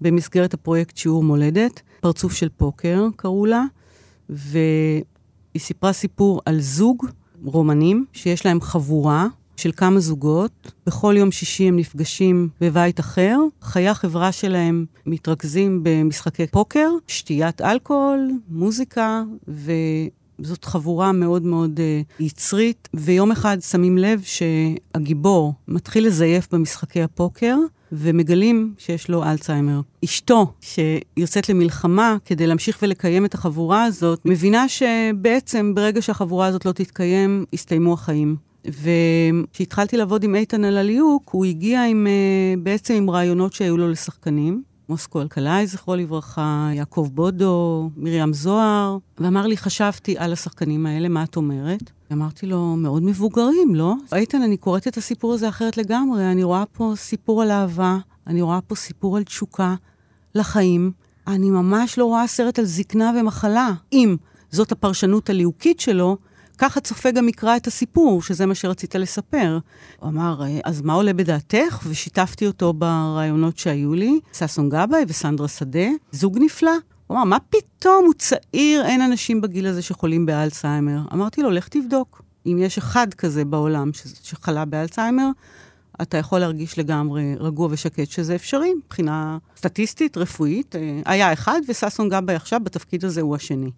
[0.00, 3.64] במסגרת הפרויקט שיעור מולדת, פרצוף של פוקר קראו לה,
[4.28, 5.02] והיא
[5.58, 7.06] סיפרה סיפור על זוג
[7.44, 9.26] רומנים שיש להם חבורה,
[9.62, 10.72] של כמה זוגות.
[10.86, 13.36] בכל יום שישי הם נפגשים בבית אחר.
[13.62, 19.72] חיי החברה שלהם מתרכזים במשחקי פוקר, שתיית אלכוהול, מוזיקה, ו...
[20.38, 27.56] זאת חבורה מאוד מאוד uh, יצרית, ויום אחד שמים לב שהגיבור מתחיל לזייף במשחקי הפוקר,
[27.92, 29.80] ומגלים שיש לו אלצהיימר.
[30.04, 36.72] אשתו, שיוצאת למלחמה כדי להמשיך ולקיים את החבורה הזאת, מבינה שבעצם ברגע שהחבורה הזאת לא
[36.72, 38.36] תתקיים, יסתיימו החיים.
[38.66, 43.88] וכשהתחלתי לעבוד עם איתן על הליהוק, הוא הגיע עם, uh, בעצם עם רעיונות שהיו לו
[43.88, 44.62] לשחקנים.
[44.88, 51.24] מוסקו אלקלעי, זכרו לברכה, יעקב בודו, מרים זוהר, ואמר לי, חשבתי על השחקנים האלה, מה
[51.24, 51.90] את אומרת?
[52.12, 53.94] אמרתי לו, מאוד מבוגרים, לא?
[54.14, 56.32] איתן, אני קוראת את הסיפור הזה אחרת לגמרי.
[56.32, 59.74] אני רואה פה סיפור על אהבה, אני רואה פה סיפור על תשוקה
[60.34, 60.92] לחיים.
[61.26, 63.72] אני ממש לא רואה סרט על זקנה ומחלה.
[63.92, 64.16] אם
[64.50, 66.16] זאת הפרשנות הליהוקית שלו,
[66.58, 69.58] ככה צופה גם יקרא את הסיפור, שזה מה שרצית לספר.
[70.00, 71.80] הוא אמר, אז מה עולה בדעתך?
[71.86, 76.72] ושיתפתי אותו ברעיונות שהיו לי, ששון גבאי וסנדרה שדה, זוג נפלא.
[77.06, 81.00] הוא אמר, מה פתאום, הוא צעיר, אין אנשים בגיל הזה שחולים באלצהיימר.
[81.12, 82.22] אמרתי לו, לך תבדוק.
[82.46, 83.90] אם יש אחד כזה בעולם
[84.22, 85.28] שחלה באלצהיימר,
[86.02, 90.76] אתה יכול להרגיש לגמרי רגוע ושקט שזה אפשרי, מבחינה סטטיסטית, רפואית.
[90.76, 93.70] אה, היה אחד, וששון גבאי עכשיו בתפקיד הזה הוא השני.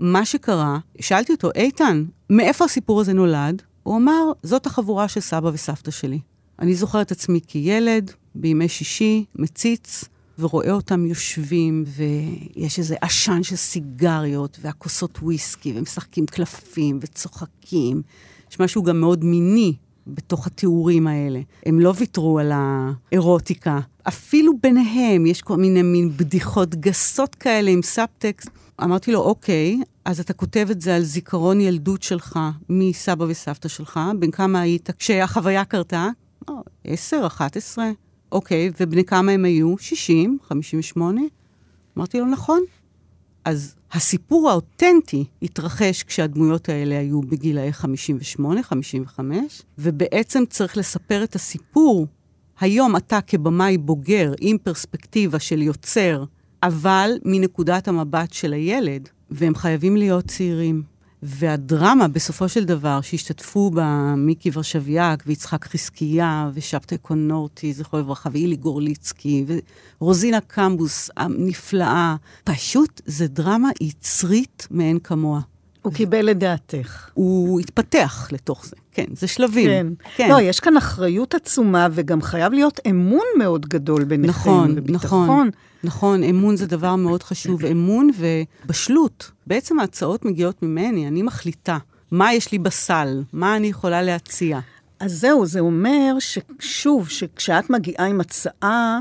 [0.00, 3.62] מה שקרה, שאלתי אותו, איתן, מאיפה הסיפור הזה נולד?
[3.82, 6.18] הוא אמר, זאת החבורה של סבא וסבתא שלי.
[6.58, 10.04] אני זוכר את עצמי כילד, בימי שישי, מציץ,
[10.38, 18.02] ורואה אותם יושבים, ויש איזה עשן של סיגריות, והכוסות וויסקי, ומשחקים קלפים, וצוחקים.
[18.50, 19.74] יש משהו גם מאוד מיני
[20.06, 21.40] בתוך התיאורים האלה.
[21.66, 23.80] הם לא ויתרו על האירוטיקה.
[24.08, 28.48] אפילו ביניהם יש כל מיני מין בדיחות גסות כאלה עם סאבטקסט.
[28.82, 32.38] אמרתי לו, אוקיי, אז אתה כותב את זה על זיכרון ילדות שלך
[32.68, 36.08] מסבא וסבתא שלך, בן כמה היית כשהחוויה קרתה?
[36.84, 37.90] עשר, אחת עשרה.
[38.32, 39.78] אוקיי, ובני כמה הם היו?
[39.78, 41.22] שישים, חמישים ושמונה?
[41.96, 42.60] אמרתי לו, נכון.
[43.44, 52.06] אז הסיפור האותנטי התרחש כשהדמויות האלה היו בגילאי 58, 55, ובעצם צריך לספר את הסיפור.
[52.60, 56.24] היום אתה כבמאי בוגר עם פרספקטיבה של יוצר,
[56.62, 60.82] אבל מנקודת המבט של הילד, והם חייבים להיות צעירים.
[61.22, 68.56] והדרמה, בסופו של דבר, שהשתתפו בה מיקי ורשביאק ויצחק חזקיה ושבתאי קונורטי, זכרו לברכה, ואילי
[68.56, 69.44] גורליצקי
[70.00, 75.40] ורוזינה קמבוס הנפלאה, פשוט זה דרמה יצרית מאין כמוה.
[75.82, 77.10] הוא קיבל את דעתך.
[77.14, 79.68] הוא התפתח לתוך זה, כן, זה שלבים.
[79.68, 79.86] כן.
[80.16, 80.28] כן.
[80.28, 84.30] לא, יש כאן אחריות עצומה, וגם חייב להיות אמון מאוד גדול ביניכם.
[84.30, 85.24] נכון, וביטחון.
[85.24, 85.50] נכון,
[85.84, 87.64] נכון, אמון זה דבר מאוד חשוב.
[87.64, 88.10] אמון
[88.64, 89.30] ובשלות.
[89.46, 91.78] בעצם ההצעות מגיעות ממני, אני מחליטה
[92.10, 94.60] מה יש לי בסל, מה אני יכולה להציע.
[95.00, 99.00] אז זהו, זה אומר ששוב, שכשאת מגיעה עם הצעה,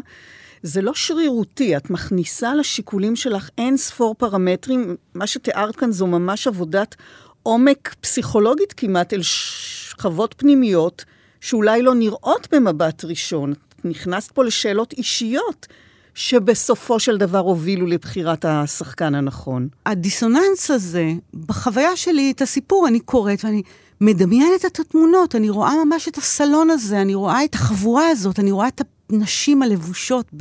[0.64, 4.96] זה לא שרירותי, את מכניסה לשיקולים שלך אין ספור פרמטרים.
[5.14, 6.96] מה שתיארת כאן זו ממש עבודת
[7.44, 11.06] עומק פסיכולוגית כמעט אל שכבות פנימיות,
[11.42, 13.52] שאולי לא נראות במבט ראשון.
[13.52, 15.68] את נכנסת פה לשאלות אישיות.
[16.14, 19.68] שבסופו של דבר הובילו לבחירת השחקן הנכון.
[19.86, 23.62] הדיסוננס הזה, בחוויה שלי, את הסיפור, אני קוראת ואני
[24.02, 28.52] מדמיינת את התמונות, אני רואה ממש את הסלון הזה, אני רואה את החבורה הזאת, אני
[28.52, 30.32] רואה את הנשים הלבושות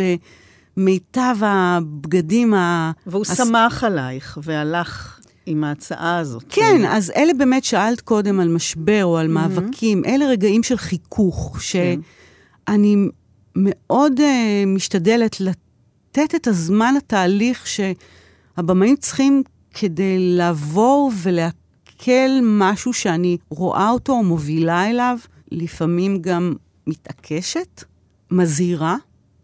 [0.77, 2.93] במיטב הבגדים ה...
[3.07, 3.37] והוא הס...
[3.37, 6.45] שמח עלייך והלך עם ההצעה הזאת.
[6.49, 11.59] כן, אז אלה באמת, שאלת קודם על משבר או על מאבקים, אלה רגעים של חיכוך,
[11.73, 12.01] כן.
[12.67, 12.97] שאני
[13.57, 14.23] מאוד uh,
[14.67, 19.43] משתדלת לתת את הזמן לתהליך שהבמאים צריכים
[19.75, 25.19] כדי לעבור ולעכל משהו שאני רואה אותו או מובילה אליו,
[25.53, 26.55] לפעמים גם
[26.87, 27.85] מתעקשת.
[28.31, 28.97] מזהירה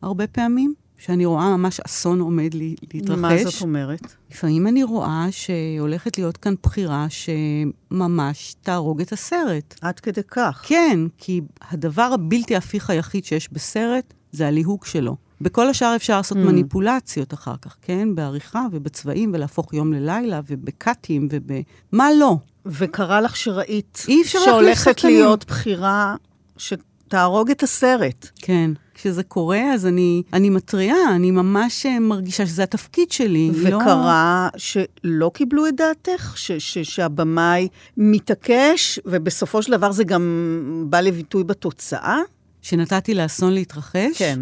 [0.03, 3.19] הרבה פעמים, שאני רואה ממש אסון עומד לי, להתרחש.
[3.19, 4.15] מה זאת אומרת?
[4.31, 9.75] לפעמים אני רואה שהולכת להיות כאן בחירה שממש תהרוג את הסרט.
[9.81, 10.63] עד כדי כך.
[10.67, 15.17] כן, כי הדבר הבלתי הפיך היחיד שיש בסרט זה הליהוק שלו.
[15.41, 16.41] בכל השאר אפשר לעשות mm.
[16.41, 18.15] מניפולציות אחר כך, כן?
[18.15, 21.53] בעריכה ובצבעים, ולהפוך יום ללילה, ובקאטים, וב...
[21.93, 22.37] מה לא?
[22.67, 26.17] וקרה לך שראית שהולכת להיות בחירה
[26.57, 26.73] ש...
[27.09, 28.29] תהרוג את הסרט.
[28.37, 28.71] כן.
[28.95, 33.51] כשזה קורה, אז אני, אני מתריעה, אני ממש אה, מרגישה שזה התפקיד שלי.
[33.55, 34.59] לא- וקרה לא...
[34.59, 36.33] שלא קיבלו את דעתך?
[36.37, 42.19] ש, ש, שהבמאי מתעקש, ובסופו של דבר זה גם בא לביטוי בתוצאה?
[42.63, 44.19] שנתתי לאסון להתרחש?
[44.19, 44.41] כן.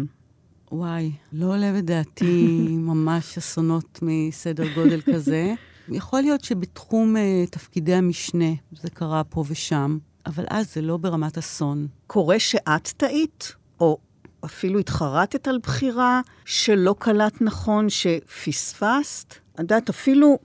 [0.71, 2.57] וואי, לא עולה בדעתי
[2.89, 5.53] ממש אסונות מסדר גודל כזה.
[5.89, 9.97] יכול להיות שבתחום uh, תפקידי המשנה, זה קרה פה ושם.
[10.25, 11.87] אבל אז זה לא ברמת אסון.
[12.07, 13.97] קורה שאת טעית, או
[14.45, 19.33] אפילו התחרטת על בחירה שלא קלט נכון, שפספסת?
[19.55, 20.37] את יודעת, אפילו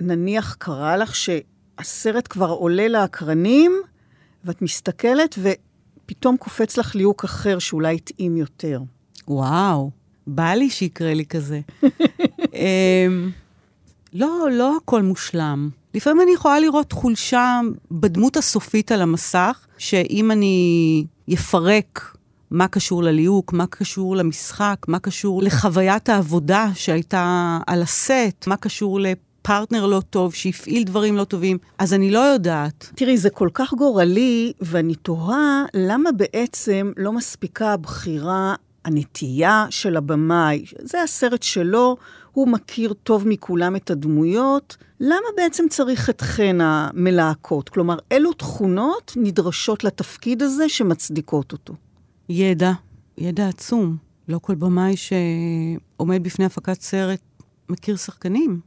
[0.00, 3.72] נניח קרה לך שהסרט כבר עולה לאקרנים,
[4.44, 8.80] ואת מסתכלת ופתאום קופץ לך ליהוק אחר שאולי התאים יותר.
[9.28, 9.90] וואו,
[10.26, 11.60] בא לי שיקרה לי כזה.
[12.54, 13.30] אמ,
[14.12, 15.70] לא, לא הכל מושלם.
[15.94, 21.04] לפעמים אני יכולה לראות חולשה בדמות הסופית על המסך, שאם אני
[21.34, 22.16] אפרק
[22.50, 29.00] מה קשור לליהוק, מה קשור למשחק, מה קשור לחוויית העבודה שהייתה על הסט, מה קשור
[29.00, 32.90] לפרטנר לא טוב שהפעיל דברים לא טובים, אז אני לא יודעת.
[32.94, 38.54] תראי, זה כל כך גורלי, ואני תוהה למה בעצם לא מספיקה הבחירה,
[38.84, 40.64] הנטייה של הבמאי.
[40.78, 41.96] זה הסרט שלו,
[42.34, 44.76] הוא מכיר טוב מכולם את הדמויות.
[45.00, 47.68] למה בעצם צריך אתכן המלהקות?
[47.68, 51.74] כלומר, אילו תכונות נדרשות לתפקיד הזה שמצדיקות אותו?
[52.28, 52.72] ידע,
[53.18, 53.96] ידע עצום.
[54.28, 57.20] לא כל במאי שעומד בפני הפקת סרט
[57.68, 58.60] מכיר שחקנים.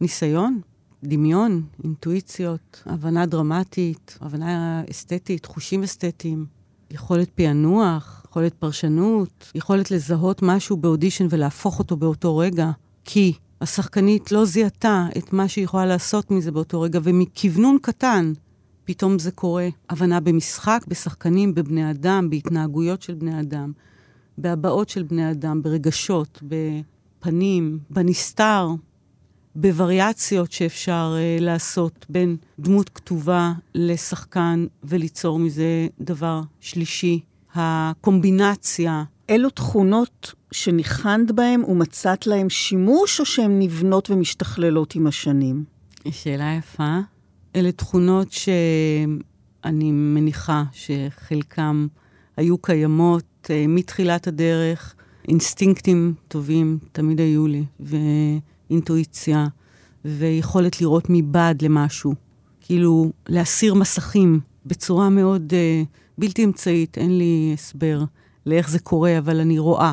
[0.00, 0.60] ניסיון,
[1.04, 6.46] דמיון, אינטואיציות, הבנה דרמטית, הבנה אסתטית, חושים אסתטיים,
[6.90, 12.70] יכולת פענוח, יכולת פרשנות, יכולת לזהות משהו באודישן ולהפוך אותו באותו רגע,
[13.04, 18.32] כי השחקנית לא זיהתה את מה שהיא יכולה לעשות מזה באותו רגע, ומכוונון קטן
[18.84, 19.68] פתאום זה קורה.
[19.90, 23.72] הבנה במשחק, בשחקנים, בבני אדם, בהתנהגויות של בני אדם,
[24.38, 28.68] בהבעות של בני אדם, ברגשות, בפנים, בנסתר,
[29.54, 37.20] בווריאציות שאפשר uh, לעשות בין דמות כתובה לשחקן וליצור מזה דבר שלישי.
[37.54, 39.04] הקומבינציה.
[39.32, 45.64] אילו תכונות שניחנת בהן ומצאת להן שימוש, או שהן נבנות ומשתכללות עם השנים?
[46.10, 46.98] שאלה יפה.
[47.56, 51.86] אלה תכונות שאני מניחה שחלקם
[52.36, 54.94] היו קיימות uh, מתחילת הדרך.
[55.28, 59.46] אינסטינקטים טובים תמיד היו לי, ואינטואיציה,
[60.04, 62.14] ויכולת לראות מבעד למשהו.
[62.60, 65.86] כאילו, להסיר מסכים בצורה מאוד uh,
[66.18, 68.04] בלתי אמצעית, אין לי הסבר
[68.46, 69.92] לאיך זה קורה, אבל אני רואה.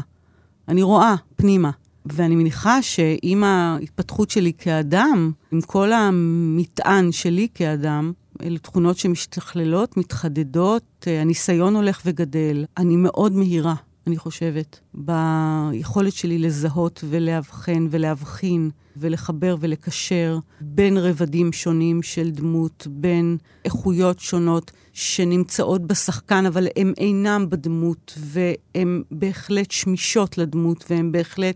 [0.68, 1.72] אני רואה פנימה.
[2.06, 8.12] ואני מניחה שעם ההתפתחות שלי כאדם, עם כל המטען שלי כאדם,
[8.44, 12.66] אלה תכונות שמשתכללות, מתחדדות, הניסיון הולך וגדל.
[12.78, 13.76] אני מאוד מהירה,
[14.08, 23.38] אני חושבת, ביכולת שלי לזהות ולאבחן ולהבחין ולחבר ולקשר בין רבדים שונים של דמות, בין
[23.66, 31.56] איכויות שונות שנמצאות בשחקן, אבל הן אינם בדמות, והן בהחלט שמישות לדמות, והן בהחלט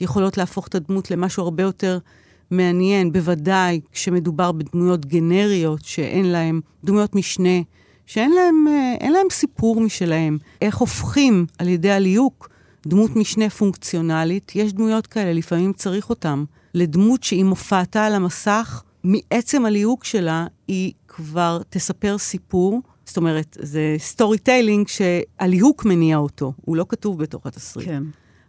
[0.00, 1.98] יכולות להפוך את הדמות למשהו הרבה יותר
[2.50, 7.60] מעניין, בוודאי כשמדובר בדמויות גנריות שאין להן, דמויות משנה,
[8.06, 8.54] שאין להן,
[9.02, 10.38] אה, להן סיפור משלהם.
[10.62, 12.48] איך הופכים על ידי הליהוק
[12.86, 14.52] דמות משנה פונקציונלית?
[14.54, 16.44] יש דמויות כאלה, לפעמים צריך אותן.
[16.74, 22.80] לדמות שעם הופעתה על המסך, מעצם הליהוק שלה, היא כבר תספר סיפור.
[23.04, 27.88] זאת אומרת, זה storytelling שהליהוק מניע אותו, הוא לא כתוב בתוך התסריט.
[27.88, 28.02] כן.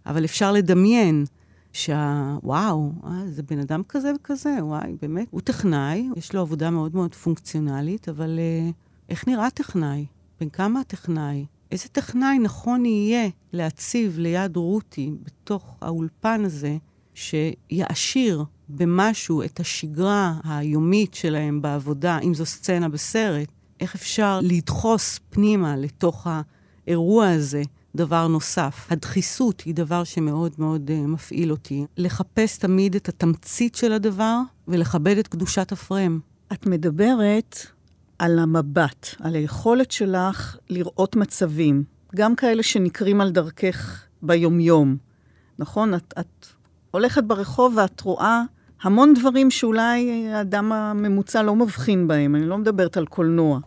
[0.05, 1.25] אבל אפשר לדמיין
[1.73, 5.27] שוואו, אה, זה בן אדם כזה וכזה, וואי, באמת.
[5.31, 8.69] הוא טכנאי, יש לו עבודה מאוד מאוד פונקציונלית, אבל אה,
[9.09, 10.05] איך נראה טכנאי?
[10.39, 11.45] בן כמה הטכנאי?
[11.71, 16.77] איזה טכנאי נכון יהיה להציב ליד רותי בתוך האולפן הזה,
[17.13, 23.47] שיעשיר במשהו את השגרה היומית שלהם בעבודה, אם זו סצנה בסרט,
[23.79, 26.27] איך אפשר לדחוס פנימה לתוך
[26.87, 27.61] האירוע הזה
[27.95, 28.87] דבר נוסף.
[28.89, 31.85] הדחיסות היא דבר שמאוד מאוד uh, מפעיל אותי.
[31.97, 36.19] לחפש תמיד את התמצית של הדבר ולכבד את קדושת הפרם.
[36.53, 37.59] את מדברת
[38.19, 41.83] על המבט, על היכולת שלך לראות מצבים,
[42.15, 44.97] גם כאלה שנקרים על דרכך ביומיום.
[45.59, 45.93] נכון?
[45.93, 46.45] את, את
[46.91, 48.43] הולכת ברחוב ואת רואה
[48.81, 52.35] המון דברים שאולי האדם הממוצע לא מבחין בהם.
[52.35, 53.59] אני לא מדברת על קולנוע.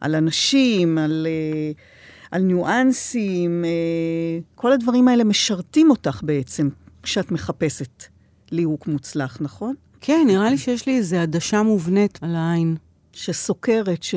[0.00, 1.26] על אנשים, על...
[1.74, 1.78] Uh,
[2.32, 3.70] על ניואנסים, אה,
[4.54, 6.68] כל הדברים האלה משרתים אותך בעצם
[7.02, 8.04] כשאת מחפשת
[8.50, 9.74] ליהוק מוצלח, נכון?
[10.00, 12.76] כן, נראה לי שיש לי איזו עדשה מובנית על העין.
[13.12, 14.14] שסוקרת, ש...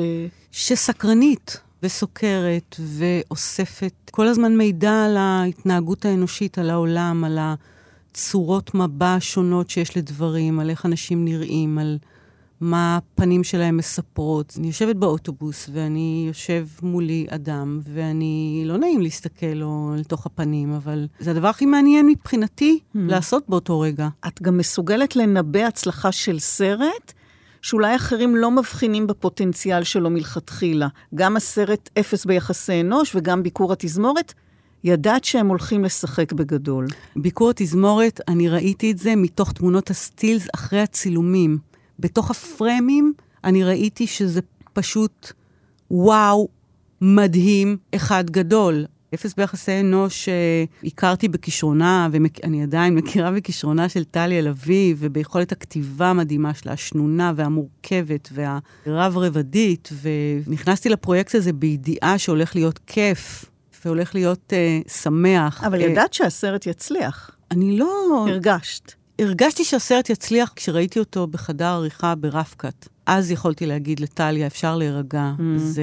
[0.52, 7.38] שסקרנית וסוקרת ואוספת כל הזמן מידע על ההתנהגות האנושית, על העולם, על
[8.16, 11.98] הצורות מבע השונות שיש לדברים, על איך אנשים נראים, על...
[12.60, 14.54] מה הפנים שלהם מספרות.
[14.58, 21.06] אני יושבת באוטובוס, ואני יושב מולי אדם, ואני, לא נעים להסתכל לו לתוך הפנים, אבל
[21.18, 22.98] זה הדבר הכי מעניין מבחינתי mm.
[22.98, 24.08] לעשות באותו רגע.
[24.26, 27.12] את גם מסוגלת לנבא הצלחה של סרט,
[27.62, 30.88] שאולי אחרים לא מבחינים בפוטנציאל שלו מלכתחילה.
[31.14, 34.34] גם הסרט אפס ביחסי אנוש וגם ביקור התזמורת,
[34.86, 36.86] ידעת שהם הולכים לשחק בגדול.
[37.16, 41.58] ביקור התזמורת, אני ראיתי את זה מתוך תמונות הסטילס אחרי הצילומים.
[41.98, 43.12] בתוך הפרמים,
[43.44, 44.40] אני ראיתי שזה
[44.72, 45.32] פשוט
[45.90, 46.48] וואו,
[47.00, 48.84] מדהים, אחד גדול.
[49.14, 56.06] אפס ביחסי אנוש אה, הכרתי בכישרונה, ואני עדיין מכירה בכישרונה של טליה לביא, וביכולת הכתיבה
[56.06, 59.90] המדהימה שלה, השנונה והמורכבת והרב-רבדית,
[60.46, 63.44] ונכנסתי לפרויקט הזה בידיעה שהולך להיות כיף,
[63.86, 65.64] והולך להיות uh, שמח.
[65.64, 67.30] אבל ידעת שהסרט יצליח.
[67.50, 68.26] אני לא...
[68.28, 68.92] הרגשת.
[69.18, 72.88] הרגשתי שהסרט יצליח כשראיתי אותו בחדר עריכה ברפקת.
[73.06, 75.42] אז יכולתי להגיד לטליה, אפשר להירגע, mm.
[75.58, 75.82] זה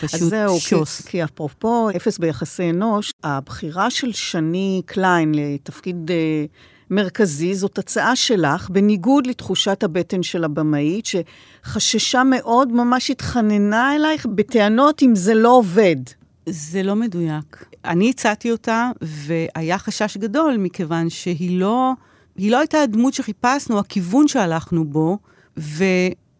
[0.00, 1.00] פשוט אז זהו, שוס.
[1.00, 6.44] כי, כי אפרופו אפס ביחסי אנוש, הבחירה של שני קליין לתפקיד אה,
[6.90, 15.02] מרכזי זאת הצעה שלך, בניגוד לתחושת הבטן של הבמאית, שחששה מאוד, ממש התחננה אלייך בטענות
[15.02, 15.96] אם זה לא עובד.
[16.48, 17.64] זה לא מדויק.
[17.84, 21.92] אני הצעתי אותה, והיה חשש גדול, מכיוון שהיא לא,
[22.36, 25.18] היא לא הייתה הדמות שחיפשנו, הכיוון שהלכנו בו,
[25.58, 25.84] ו...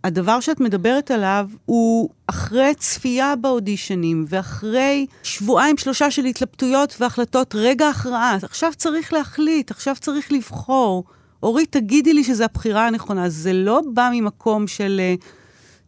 [0.04, 7.88] הדבר שאת מדברת עליו הוא אחרי צפייה באודישנים ואחרי שבועיים שלושה של התלבטויות והחלטות, רגע
[7.88, 11.04] הכרעה, עכשיו צריך להחליט, עכשיו צריך לבחור.
[11.42, 13.28] אורית, תגידי לי שזו הבחירה הנכונה.
[13.28, 15.24] זה לא בא ממקום של uh,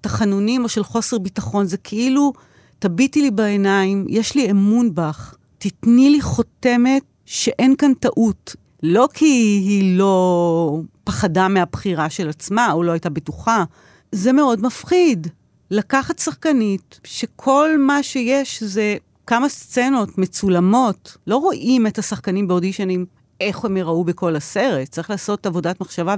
[0.01, 2.33] תחנונים או של חוסר ביטחון, זה כאילו,
[2.79, 8.57] תביטי לי בעיניים, יש לי אמון בך, תתני לי חותמת שאין כאן טעות.
[8.83, 9.25] לא כי
[9.65, 13.65] היא לא פחדה מהבחירה של עצמה, או לא הייתה בטוחה,
[14.13, 15.27] זה מאוד מפחיד.
[15.71, 18.97] לקחת שחקנית שכל מה שיש זה
[19.27, 23.07] כמה סצנות מצולמות, לא רואים את השחקנים באודישנים,
[23.41, 24.89] איך הם יראו בכל הסרט.
[24.89, 26.15] צריך לעשות עבודת מחשבה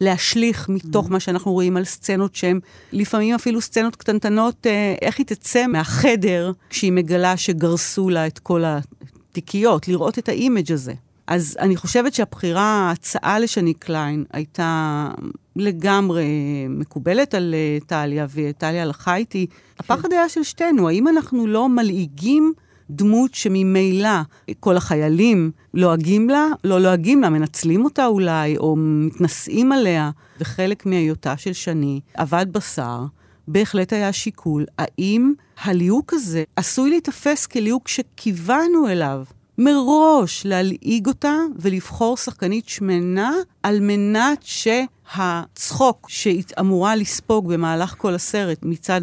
[0.00, 1.10] ולהשליך מתוך mm.
[1.10, 2.60] מה שאנחנו רואים על סצנות שהן
[2.92, 8.62] לפעמים אפילו סצנות קטנטנות, אה, איך היא תצא מהחדר כשהיא מגלה שגרסו לה את כל
[8.66, 10.94] התיקיות, לראות את האימג' הזה.
[11.26, 15.08] אז אני חושבת שהבחירה, ההצעה לשני קליין, הייתה
[15.56, 16.26] לגמרי
[16.68, 19.46] מקובלת על אה, טליה, וטליה הלכה איתי.
[19.78, 22.52] הפחד היה של שתינו, האם אנחנו לא מלעיגים
[22.90, 24.20] דמות שממילא
[24.60, 30.10] כל החיילים לועגים לה, לא לועגים לה, מנצלים אותה אולי, או מתנשאים עליה,
[30.40, 33.04] וחלק מהיותה של שני אבד בשר.
[33.48, 35.32] בהחלט היה שיקול, האם
[35.62, 39.24] הליהוק הזה עשוי להיתפס כליהוק שכיוונו אליו
[39.58, 43.32] מראש להלעיג אותה ולבחור שחקנית שמנה
[43.62, 49.00] על מנת שהצחוק שהיא אמורה לספוג במהלך כל הסרט מצד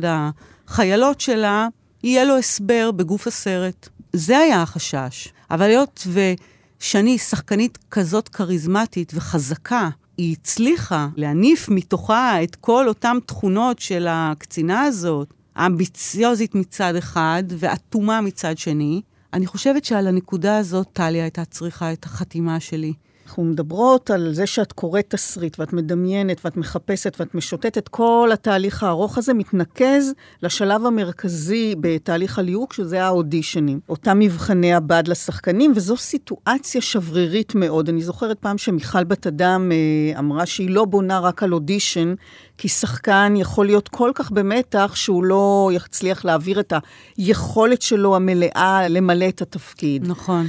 [0.67, 1.67] החיילות שלה,
[2.03, 3.89] יהיה לו הסבר בגוף הסרט.
[4.13, 5.27] זה היה החשש.
[5.51, 13.79] אבל היות ושני שחקנית כזאת כריזמטית וחזקה, היא הצליחה להניף מתוכה את כל אותן תכונות
[13.79, 19.01] של הקצינה הזאת, האמביציוזית מצד אחד ואטומה מצד שני,
[19.33, 22.93] אני חושבת שעל הנקודה הזאת טליה הייתה צריכה את החתימה שלי.
[23.33, 28.83] אנחנו מדברות על זה שאת קוראת תסריט ואת מדמיינת ואת מחפשת ואת משוטטת, כל התהליך
[28.83, 30.13] הארוך הזה מתנקז
[30.43, 33.79] לשלב המרכזי בתהליך הליהוק, שזה האודישנים.
[33.89, 37.89] אותם מבחני הבד לשחקנים, וזו סיטואציה שברירית מאוד.
[37.89, 42.13] אני זוכרת פעם שמיכל בת אדם אה, אמרה שהיא לא בונה רק על אודישן,
[42.57, 46.73] כי שחקן יכול להיות כל כך במתח שהוא לא יצליח להעביר את
[47.17, 50.07] היכולת שלו המלאה למלא את התפקיד.
[50.07, 50.47] נכון.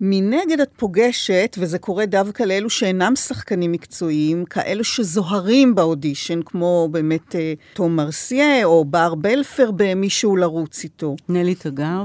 [0.00, 7.34] מנגד את פוגשת, וזה קורה דווקא לאלו שאינם שחקנים מקצועיים, כאלו שזוהרים באודישן, כמו באמת
[7.34, 11.16] אה, תום מרציה או בר בלפר במישהו לרוץ איתו.
[11.28, 12.04] נלי תגר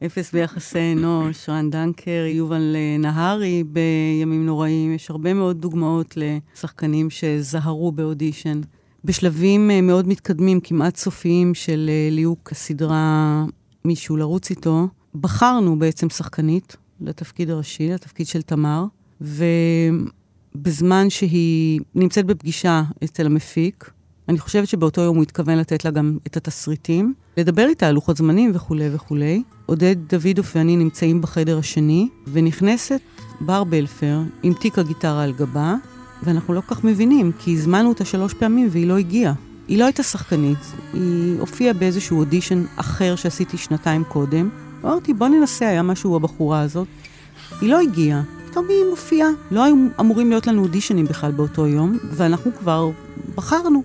[0.00, 4.94] באפס ביחסי אנוש, רן דנקר, יובל אה, נהרי בימים נוראים.
[4.94, 8.60] יש הרבה מאוד דוגמאות לשחקנים שזהרו באודישן.
[9.04, 13.44] בשלבים אה, מאוד מתקדמים, כמעט סופיים, של ליהוק הסדרה
[13.84, 18.84] מישהו לרוץ איתו, בחרנו בעצם שחקנית, לתפקיד הראשי, לתפקיד של תמר,
[19.20, 23.90] ובזמן שהיא נמצאת בפגישה אצל המפיק,
[24.28, 28.16] אני חושבת שבאותו יום הוא התכוון לתת לה גם את התסריטים, לדבר איתה על לוחות
[28.16, 29.42] זמנים וכולי וכולי.
[29.66, 33.00] עודד דוידוף ואני נמצאים בחדר השני, ונכנסת
[33.40, 35.74] בר בלפר עם תיק הגיטרה על גבה,
[36.22, 39.34] ואנחנו לא כל כך מבינים, כי הזמנו אותה שלוש פעמים והיא לא הגיעה.
[39.68, 40.58] היא לא הייתה שחקנית,
[40.92, 44.48] היא הופיעה באיזשהו אודישן אחר שעשיתי שנתיים קודם,
[44.84, 46.88] אמרתי, בוא ננסה, היה משהו בבחורה הזאת.
[47.60, 49.28] היא לא הגיעה, פתאום היא מופיעה.
[49.50, 52.90] לא היו אמורים להיות לנו אודישנים בכלל באותו יום, ואנחנו כבר
[53.34, 53.82] בחרנו.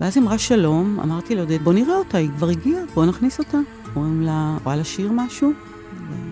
[0.00, 3.58] ואז אמרה שלום, אמרתי לעודד, בוא נראה אותה, היא כבר הגיעה, בוא נכניס אותה.
[3.96, 5.52] אומרים לה, רואה לשיר משהו?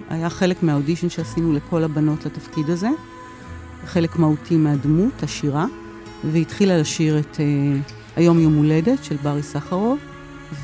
[0.08, 2.88] היה חלק מהאודישן שעשינו לכל הבנות לתפקיד הזה,
[3.86, 5.66] חלק מהותי מהדמות, השירה,
[6.32, 9.98] והתחילה לשיר את uh, היום יום הולדת של ברי סחרוב,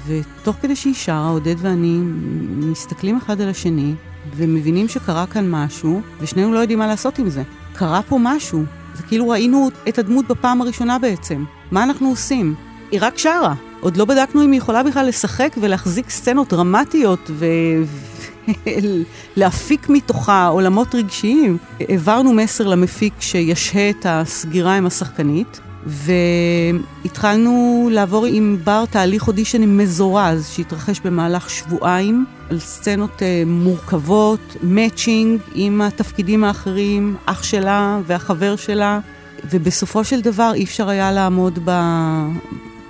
[0.07, 2.01] ותוך כדי שהיא שרה, עודד ואני
[2.71, 3.95] מסתכלים אחד על השני,
[4.37, 7.43] ומבינים שקרה כאן משהו, ושנינו לא יודעים מה לעשות עם זה.
[7.73, 8.63] קרה פה משהו.
[8.97, 11.45] זה כאילו ראינו את הדמות בפעם הראשונה בעצם.
[11.71, 12.55] מה אנחנו עושים?
[12.91, 13.55] היא רק שרה.
[13.81, 17.31] עוד לא בדקנו אם היא יכולה בכלל לשחק ולהחזיק סצנות דרמטיות
[19.37, 21.59] ולהפיק מתוכה עולמות רגשיים.
[21.81, 30.49] העברנו מסר למפיק שישהה את הסגירה עם השחקנית, והתחלנו לעבור עם בר תהליך אודישנים מזורז
[30.49, 39.01] שהתרחש במהלך שבועיים על סצנות uh, מורכבות, מאצ'ינג עם התפקידים האחרים, אח שלה והחבר שלה,
[39.51, 41.59] ובסופו של דבר אי אפשר היה לעמוד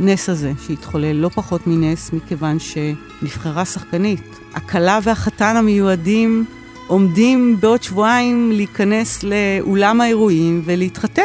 [0.01, 4.39] בנס הזה שהתחולל, לא פחות מנס, מכיוון שנבחרה שחקנית.
[4.55, 6.45] הכלה והחתן המיועדים
[6.87, 11.23] עומדים בעוד שבועיים להיכנס לאולם האירועים ולהתחתן.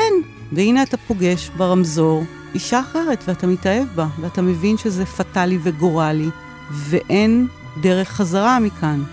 [0.52, 2.24] והנה אתה פוגש ברמזור
[2.54, 6.30] אישה אחרת, ואתה מתאהב בה, ואתה מבין שזה פטאלי וגורלי,
[6.72, 7.48] ואין
[7.82, 9.04] דרך חזרה מכאן.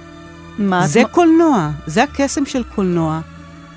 [0.59, 1.07] מה זה את...
[1.11, 3.21] קולנוע, זה הקסם של קולנוע,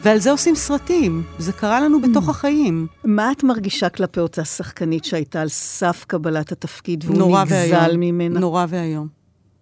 [0.03, 1.23] ועל זה עושים סרטים.
[1.39, 2.31] זה קרה לנו בתוך mm.
[2.31, 2.87] החיים.
[3.03, 7.99] מה את מרגישה כלפי אותה שחקנית שהייתה על סף קבלת התפקיד והוא נגזל והיום.
[7.99, 8.39] ממנה?
[8.39, 9.07] נורא ואיום.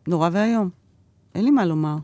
[0.07, 0.69] נורא ואיום.
[1.35, 1.95] אין לי מה לומר.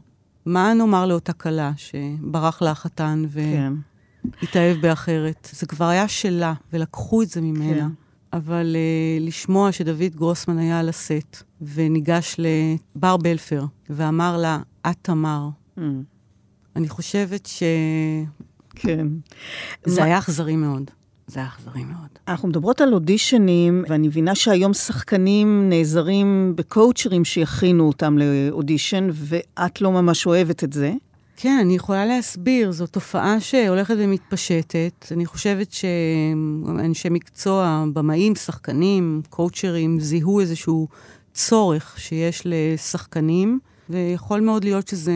[0.46, 3.40] מה נאמר לאותה כלה שברח לה החתן ו...
[3.40, 3.74] כן.
[4.44, 5.50] התאהב באחרת.
[5.52, 7.80] זה כבר היה שלה, ולקחו את זה ממנה.
[7.80, 7.88] כן.
[8.34, 14.60] אבל uh, לשמוע שדוד גרוסמן היה על הסט, וניגש לבר בלפר, ואמר לה,
[14.90, 15.50] את תמר.
[15.78, 15.82] Mm.
[16.76, 17.64] אני חושבת ש...
[18.76, 19.08] כן.
[19.86, 20.06] זה מה...
[20.08, 20.92] היה אכזרי מאוד.
[21.28, 22.08] זה היה אכזרי מאוד.
[22.28, 29.92] אנחנו מדברות על אודישנים, ואני מבינה שהיום שחקנים נעזרים בקואוצ'רים שיכינו אותם לאודישן, ואת לא
[29.92, 30.94] ממש אוהבת את זה.
[31.38, 32.72] כן, אני יכולה להסביר.
[32.72, 35.08] זו תופעה שהולכת ומתפשטת.
[35.12, 40.88] אני חושבת שאנשי מקצוע, במאים, שחקנים, קואוצ'רים, זיהו איזשהו
[41.34, 43.60] צורך שיש לשחקנים,
[43.90, 45.14] ויכול מאוד להיות שזה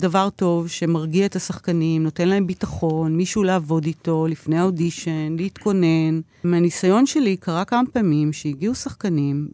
[0.00, 6.20] דבר טוב שמרגיע את השחקנים, נותן להם ביטחון, מישהו לעבוד איתו לפני האודישן, להתכונן.
[6.44, 9.48] מהניסיון שלי קרה כמה פעמים שהגיעו שחקנים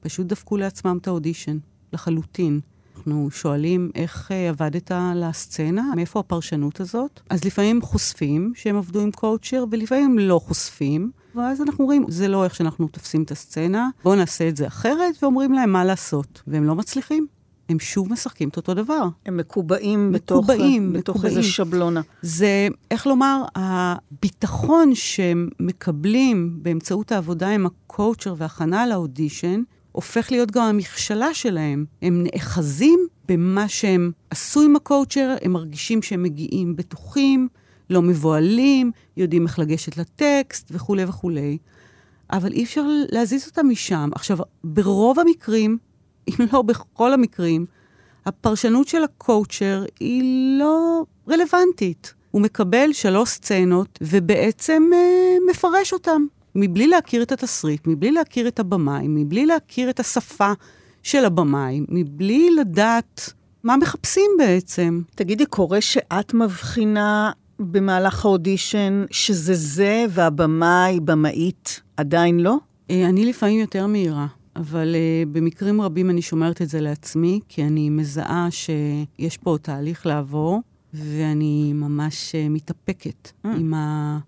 [0.00, 1.58] ופשוט דפקו לעצמם את האודישן,
[1.92, 2.60] לחלוטין.
[3.06, 7.20] אנחנו שואלים איך אה, עבדת על הסצנה, מאיפה הפרשנות הזאת.
[7.30, 11.10] אז לפעמים חושפים שהם עבדו עם coacher, ולפעמים לא חושפים.
[11.34, 15.22] ואז אנחנו אומרים, זה לא איך שאנחנו תופסים את הסצנה, בואו נעשה את זה אחרת,
[15.22, 16.42] ואומרים להם מה לעשות.
[16.46, 17.26] והם לא מצליחים.
[17.68, 19.08] הם שוב משחקים את אותו דבר.
[19.26, 22.00] הם מקובעים, מקובעים בתוך, בתוך איזה שבלונה.
[22.22, 29.62] זה, איך לומר, הביטחון שהם מקבלים באמצעות העבודה עם ה coacher והכנה לאודישן,
[29.94, 31.84] הופך להיות גם המכשלה שלהם.
[32.02, 37.48] הם נאחזים במה שהם עשו עם הקואוצ'ר, הם מרגישים שהם מגיעים בטוחים,
[37.90, 41.58] לא מבוהלים, יודעים איך לגשת לטקסט וכולי וכולי.
[42.32, 44.10] אבל אי אפשר להזיז אותם משם.
[44.14, 45.78] עכשיו, ברוב המקרים,
[46.28, 47.66] אם לא בכל המקרים,
[48.26, 50.22] הפרשנות של הקואוצ'ר היא
[50.58, 52.14] לא רלוונטית.
[52.30, 56.26] הוא מקבל שלוש סצנות ובעצם אה, מפרש אותם.
[56.54, 60.52] מבלי להכיר את התסריט, מבלי להכיר את הבמאי, מבלי להכיר את השפה
[61.02, 63.32] של הבמאי, מבלי לדעת
[63.64, 65.02] מה מחפשים בעצם.
[65.14, 72.56] תגידי, קורה שאת מבחינה במהלך האודישן שזה זה והבמאי, במאית, עדיין לא?
[72.90, 74.26] אה, אני לפעמים יותר מהירה.
[74.56, 80.06] אבל uh, במקרים רבים אני שומרת את זה לעצמי, כי אני מזהה שיש פה תהליך
[80.06, 80.60] לעבור,
[80.94, 83.48] ואני ממש uh, מתאפקת mm.
[83.48, 84.18] עם ה...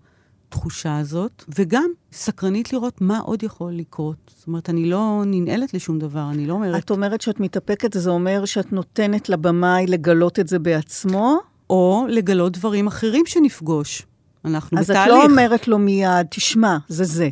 [0.47, 4.31] התחושה הזאת, וגם סקרנית לראות מה עוד יכול לקרות.
[4.37, 6.83] זאת אומרת, אני לא ננעלת לשום דבר, אני לא אומרת...
[6.83, 11.37] את אומרת שאת מתאפקת, זה אומר שאת נותנת לבמאי לגלות את זה בעצמו?
[11.69, 14.03] או לגלות דברים אחרים שנפגוש.
[14.45, 15.13] אנחנו אז בתהליך.
[15.13, 17.29] אז את לא אומרת לו מיד, תשמע, זה זה.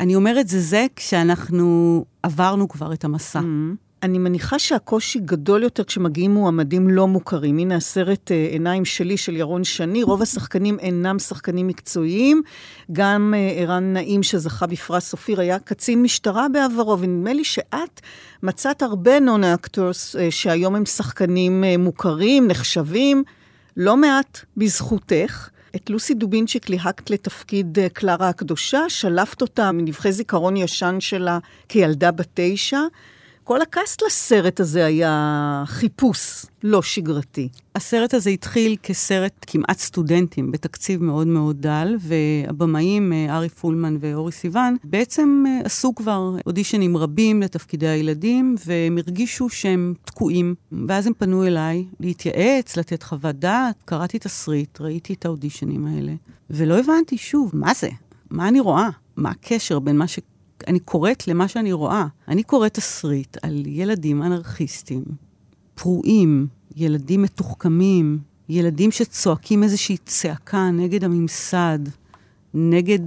[0.00, 3.40] אני אומרת זה זה כשאנחנו עברנו כבר את המסע.
[3.40, 3.87] Mm-hmm.
[4.02, 7.58] אני מניחה שהקושי גדול יותר כשמגיעים מועמדים לא מוכרים.
[7.58, 12.42] הנה הסרט אה, עיניים שלי של ירון שני, רוב השחקנים אינם שחקנים מקצועיים.
[12.92, 18.00] גם אה, ערן נעים שזכה בפרס אופיר היה קצין משטרה בעברו, ונדמה לי שאת
[18.42, 23.24] מצאת הרבה non-actors אה, שהיום הם שחקנים מוכרים, נחשבים,
[23.76, 25.48] לא מעט בזכותך.
[25.76, 31.38] את לוסי דובינצ'יק ליהקת לתפקיד קלרה הקדושה, שלפת אותה מנבכי זיכרון ישן שלה
[31.68, 32.80] כילדה בת תשע.
[33.48, 37.48] כל ה cast לסרט הזה היה חיפוש לא שגרתי.
[37.74, 44.32] הסרט הזה התחיל כסרט כמעט סטודנטים, בתקציב מאוד מאוד דל, והבמאים, אה, ארי פולמן ואורי
[44.32, 50.54] סיוון, בעצם אה, עשו כבר אודישנים רבים לתפקידי הילדים, והם הרגישו שהם תקועים.
[50.88, 56.12] ואז הם פנו אליי להתייעץ, לתת חוות דעת, קראתי תסריט, ראיתי את האודישנים האלה,
[56.50, 57.88] ולא הבנתי, שוב, מה זה?
[58.30, 58.88] מה אני רואה?
[59.16, 60.18] מה הקשר בין מה ש...
[60.66, 62.06] אני קוראת למה שאני רואה.
[62.28, 65.04] אני קוראת תסריט על ילדים אנרכיסטים,
[65.74, 66.46] פרועים,
[66.76, 71.78] ילדים מתוחכמים, ילדים שצועקים איזושהי צעקה נגד הממסד,
[72.54, 72.98] נגד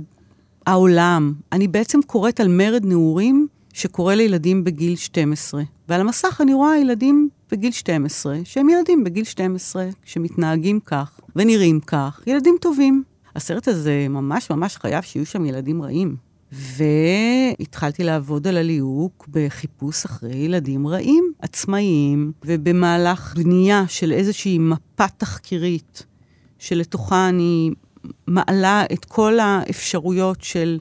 [0.66, 1.34] העולם.
[1.52, 5.64] אני בעצם קוראת על מרד נעורים שקורה לילדים בגיל 12.
[5.90, 12.22] ועל המסך אני רואה ילדים בגיל 12, שהם ילדים בגיל 12, שמתנהגים כך ונראים כך,
[12.28, 13.04] ילדים טובים.
[13.36, 16.31] הסרט הזה ממש ממש חייב שיהיו שם ילדים רעים.
[16.52, 26.06] והתחלתי לעבוד על הליהוק בחיפוש אחרי ילדים רעים, עצמאיים, ובמהלך בנייה של איזושהי מפה תחקירית,
[26.60, 27.72] שלתוכה אני
[28.28, 30.80] מעלה את כל האפשרויות של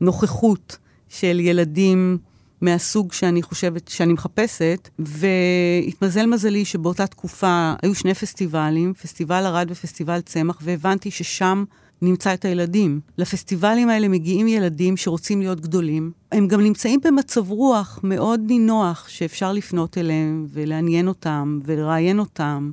[0.00, 0.76] נוכחות
[1.08, 2.18] של ילדים
[2.60, 10.20] מהסוג שאני חושבת, שאני מחפשת, והתמזל מזלי שבאותה תקופה היו שני פסטיבלים, פסטיבל ערד ופסטיבל
[10.20, 11.64] צמח, והבנתי ששם
[12.02, 13.00] נמצא את הילדים.
[13.18, 16.12] לפסטיבלים האלה מגיעים ילדים שרוצים להיות גדולים.
[16.32, 22.70] הם גם נמצאים במצב רוח מאוד נינוח, שאפשר לפנות אליהם ולעניין אותם ולראיין אותם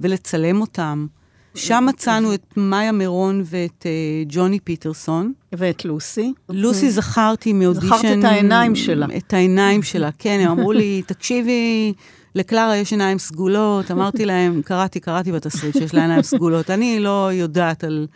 [0.00, 1.06] ולצלם אותם.
[1.54, 5.32] שם מצאנו את מאיה מירון ואת uh, ג'וני פיטרסון.
[5.52, 6.32] ואת לוסי.
[6.48, 6.90] לוסי okay.
[6.90, 7.86] זכרתי מאודישן...
[7.86, 9.06] זכרת את העיניים שלה.
[9.16, 11.92] את העיניים שלה, כן, הם אמרו לי, תקשיבי,
[12.34, 13.90] לקלרה יש עיניים סגולות.
[13.90, 16.70] אמרתי להם, קראתי, קראתי בתסריט שיש לה עיניים סגולות.
[16.70, 18.06] אני לא יודעת על...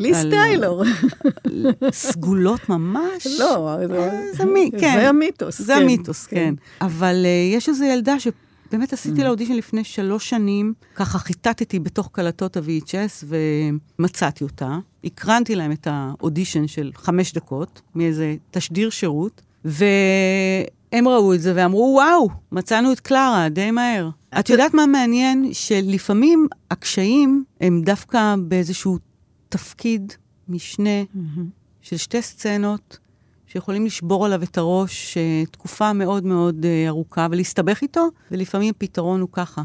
[0.00, 0.84] ליס טיילור.
[1.92, 3.26] סגולות ממש?
[3.38, 3.76] לא,
[4.36, 5.04] זה מי, כן.
[5.08, 5.62] המיתוס.
[5.62, 6.36] זה המיתוס, כן.
[6.36, 6.54] כן.
[6.86, 8.28] אבל uh, יש איזו ילדה ש...
[8.72, 13.26] באמת עשיתי לה אודישן לפני שלוש שנים, ככה חיטטתי בתוך קלטות ה-VHS
[13.98, 14.78] ומצאתי אותה.
[15.04, 21.92] הקרנתי להם את האודישן של חמש דקות מאיזה תשדיר שירות, והם ראו את זה ואמרו,
[21.94, 24.08] וואו, מצאנו את קלרה די מהר.
[24.38, 25.48] את יודעת מה מעניין?
[25.52, 28.98] שלפעמים הקשיים הם דווקא באיזשהו
[29.54, 30.12] תפקיד
[30.48, 31.02] משנה
[31.82, 32.98] של שתי סצנות
[33.46, 39.20] שיכולים לשבור עליו את הראש uh, תקופה מאוד מאוד uh, ארוכה ולהסתבך איתו, ולפעמים הפתרון
[39.20, 39.62] הוא ככה.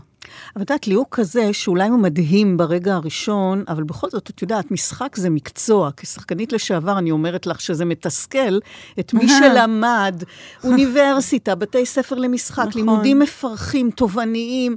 [0.55, 4.71] אבל את יודעת, ליהוק כזה, שאולי הוא מדהים ברגע הראשון, אבל בכל זאת, את יודעת,
[4.71, 5.89] משחק זה מקצוע.
[5.97, 8.59] כשחקנית לשעבר, אני אומרת לך שזה מתסכל
[8.99, 10.23] את מי שלמד
[10.63, 12.81] אוניברסיטה, בתי ספר למשחק, נכון.
[12.81, 14.75] לימודים מפרכים, תובעניים,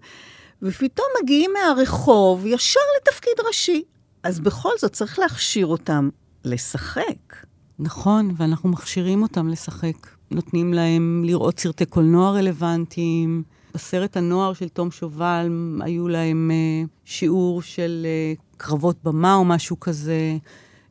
[0.62, 3.82] ופתאום מגיעים מהרחוב ישר לתפקיד ראשי.
[4.22, 6.08] אז בכל זאת צריך להכשיר אותם
[6.44, 7.36] לשחק.
[7.78, 10.08] נכון, ואנחנו מכשירים אותם לשחק.
[10.30, 13.42] נותנים להם לראות סרטי קולנוע רלוונטיים.
[13.74, 15.48] בסרט הנוער של תום שובל
[15.80, 18.06] היו להם uh, שיעור של
[18.36, 20.36] uh, קרבות במה או משהו כזה.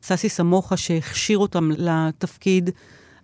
[0.02, 2.70] ססי סמוכה, שהכשיר אותם לתפקיד,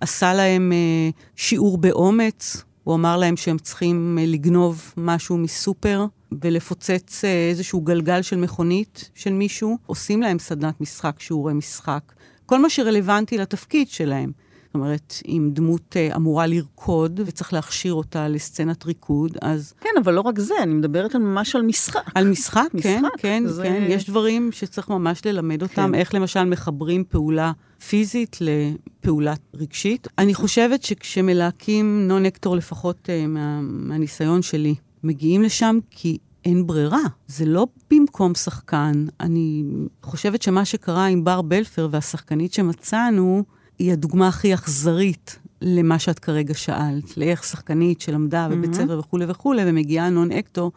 [0.00, 2.64] עשה להם uh, שיעור באומץ.
[2.84, 6.06] הוא אמר להם שהם צריכים uh, לגנוב משהו מסופר
[6.42, 9.78] ולפוצץ uh, איזשהו גלגל של מכונית של מישהו.
[9.86, 12.12] עושים להם סדנת משחק, שיעורי משחק.
[12.46, 14.32] כל מה שרלוונטי לתפקיד שלהם.
[14.66, 19.74] זאת אומרת, אם דמות uh, אמורה לרקוד וצריך להכשיר אותה לסצנת ריקוד, אז...
[19.80, 22.00] כן, אבל לא רק זה, אני מדברת ממש על משחק.
[22.14, 23.62] על משחק, משחק כן, כן, זה...
[23.62, 23.84] כן.
[23.88, 25.94] יש דברים שצריך ממש ללמד אותם, כן.
[25.94, 27.52] איך למשל מחברים פעולה
[27.88, 30.08] פיזית לפעולה רגשית.
[30.18, 34.74] אני חושבת שכשמלהקים נון-אקטור, לפחות uh, מה, מהניסיון שלי,
[35.04, 37.02] מגיעים לשם כי אין ברירה.
[37.26, 39.06] זה לא במקום שחקן.
[39.20, 39.64] אני
[40.02, 43.44] חושבת שמה שקרה עם בר בלפר והשחקנית שמצאנו,
[43.78, 47.16] היא הדוגמה הכי אכזרית למה שאת כרגע שאלת.
[47.16, 48.76] לאיך שחקנית שלמדה בבית mm-hmm.
[48.76, 50.70] ספר וכולי וכולי, ומגיעה נון אקטו,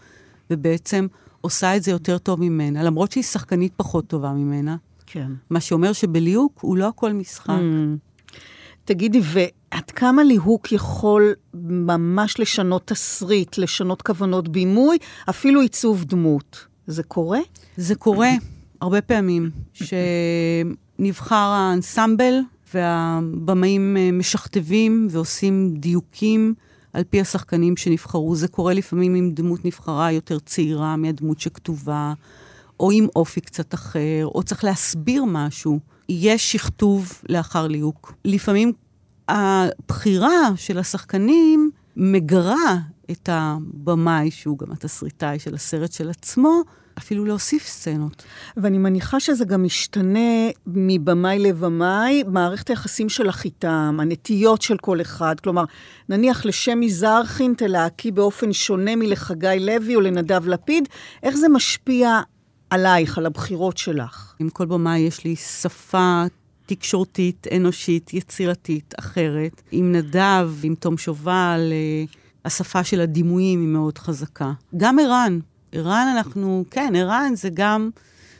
[0.49, 1.07] ובעצם
[1.41, 4.75] עושה את זה יותר טוב ממנה, למרות שהיא שחקנית פחות טובה ממנה.
[5.05, 5.31] כן.
[5.49, 7.49] מה שאומר שבליהוק הוא לא הכל משחק.
[7.49, 7.97] Mm.
[8.85, 9.21] תגידי,
[9.71, 14.97] ועד כמה ליהוק יכול ממש לשנות תסריט, לשנות כוונות בימוי,
[15.29, 16.65] אפילו עיצוב דמות?
[16.87, 17.39] זה קורה?
[17.77, 18.29] זה קורה
[18.81, 22.39] הרבה פעמים, שנבחר האנסמבל
[22.73, 26.53] והבמאים אה, משכתבים ועושים דיוקים
[26.93, 28.35] על פי השחקנים שנבחרו.
[28.35, 32.13] זה קורה לפעמים אם דמות נבחרה יותר צעירה מהדמות שכתובה,
[32.79, 35.79] או עם אופי קצת אחר, או צריך להסביר משהו.
[36.09, 38.13] יש שכתוב לאחר ליהוק.
[38.25, 38.73] לפעמים
[39.31, 42.77] הבחירה של השחקנים מגרה
[43.11, 46.61] את הבמאי, שהוא גם התסריטאי של הסרט של עצמו,
[46.97, 48.23] אפילו להוסיף סצנות.
[48.57, 55.39] ואני מניחה שזה גם משתנה מבמאי לבמאי, מערכת היחסים שלך איתם, הנטיות של כל אחד.
[55.39, 55.63] כלומר,
[56.09, 60.89] נניח לשמי זרחין תלהקי באופן שונה מלחגי לוי או לנדב לפיד,
[61.23, 62.21] איך זה משפיע
[62.69, 64.33] עלייך, על הבחירות שלך?
[64.39, 66.23] עם כל במאי יש לי שפה
[66.75, 69.61] תקשורתית, אנושית, יצירתית, אחרת.
[69.71, 72.03] עם נדב, עם תום שובל, אה,
[72.45, 74.51] השפה של הדימויים היא מאוד חזקה.
[74.77, 75.39] גם ערן.
[75.71, 77.89] ערן אנחנו, כן, ערן זה גם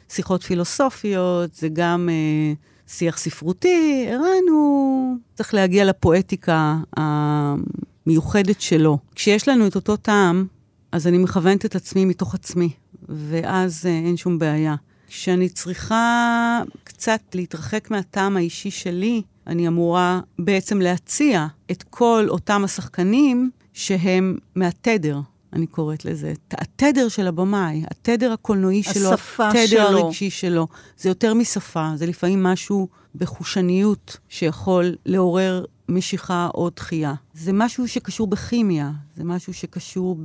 [0.10, 2.54] שיחות פילוסופיות, זה גם אה,
[2.88, 8.98] שיח ספרותי, ערן הוא צריך להגיע לפואטיקה המיוחדת שלו.
[9.16, 10.46] כשיש לנו את אותו טעם,
[10.92, 12.70] אז אני מכוונת את עצמי מתוך עצמי,
[13.10, 14.76] ואז אה, אין שום בעיה.
[15.14, 23.52] כשאני צריכה קצת להתרחק מהטעם האישי שלי, אני אמורה בעצם להציע את כל אותם השחקנים
[23.74, 25.20] שהם מהתדר,
[25.54, 26.34] אני קוראת לזה.
[26.52, 29.82] התדר של הבמאי, התדר הקולנועי שלו, התדר שלו.
[29.82, 30.68] הרגשי שלו.
[30.98, 37.14] זה יותר משפה, זה לפעמים משהו בחושניות שיכול לעורר משיכה או דחייה.
[37.34, 40.18] זה משהו שקשור בכימיה, זה משהו שקשור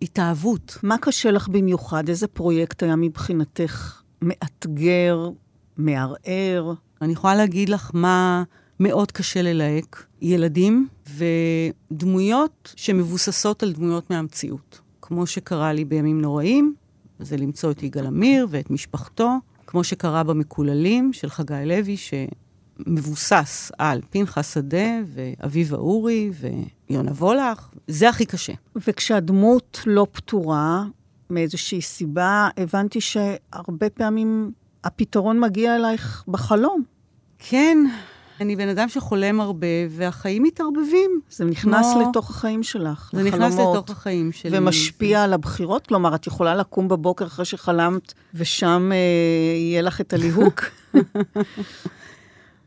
[0.00, 0.78] בהתאהבות.
[0.82, 2.08] מה קשה לך במיוחד?
[2.08, 5.30] איזה פרויקט היה מבחינתך מאתגר,
[5.76, 6.72] מערער?
[7.02, 8.42] אני יכולה להגיד לך מה
[8.80, 10.06] מאוד קשה ללהק.
[10.22, 10.88] ילדים
[11.90, 14.80] ודמויות שמבוססות על דמויות מהמציאות.
[15.02, 16.74] כמו שקרה לי בימים נוראים,
[17.18, 24.00] זה למצוא את יגאל עמיר ואת משפחתו, כמו שקרה במקוללים של חגי לוי, שמבוסס על
[24.10, 26.30] פנחס שדה ואביבה אורי
[26.90, 27.68] ויונה וולך.
[27.86, 28.52] זה הכי קשה.
[28.76, 30.84] וכשהדמות לא פתורה,
[31.34, 34.50] מאיזושהי סיבה, הבנתי שהרבה פעמים
[34.84, 36.82] הפתרון מגיע אלייך בחלום.
[37.38, 37.78] כן,
[38.40, 41.20] אני בן אדם שחולם הרבה, והחיים מתערבבים.
[41.30, 44.58] זה נכנס כמו- לתוך החיים שלך, זה נכנס לחלומות, לתוך החיים שלי.
[44.58, 45.86] ומשפיע על הבחירות?
[45.86, 48.96] כלומר, את יכולה לקום בבוקר אחרי שחלמת, ושם אה,
[49.58, 50.60] יהיה לך את הליהוק?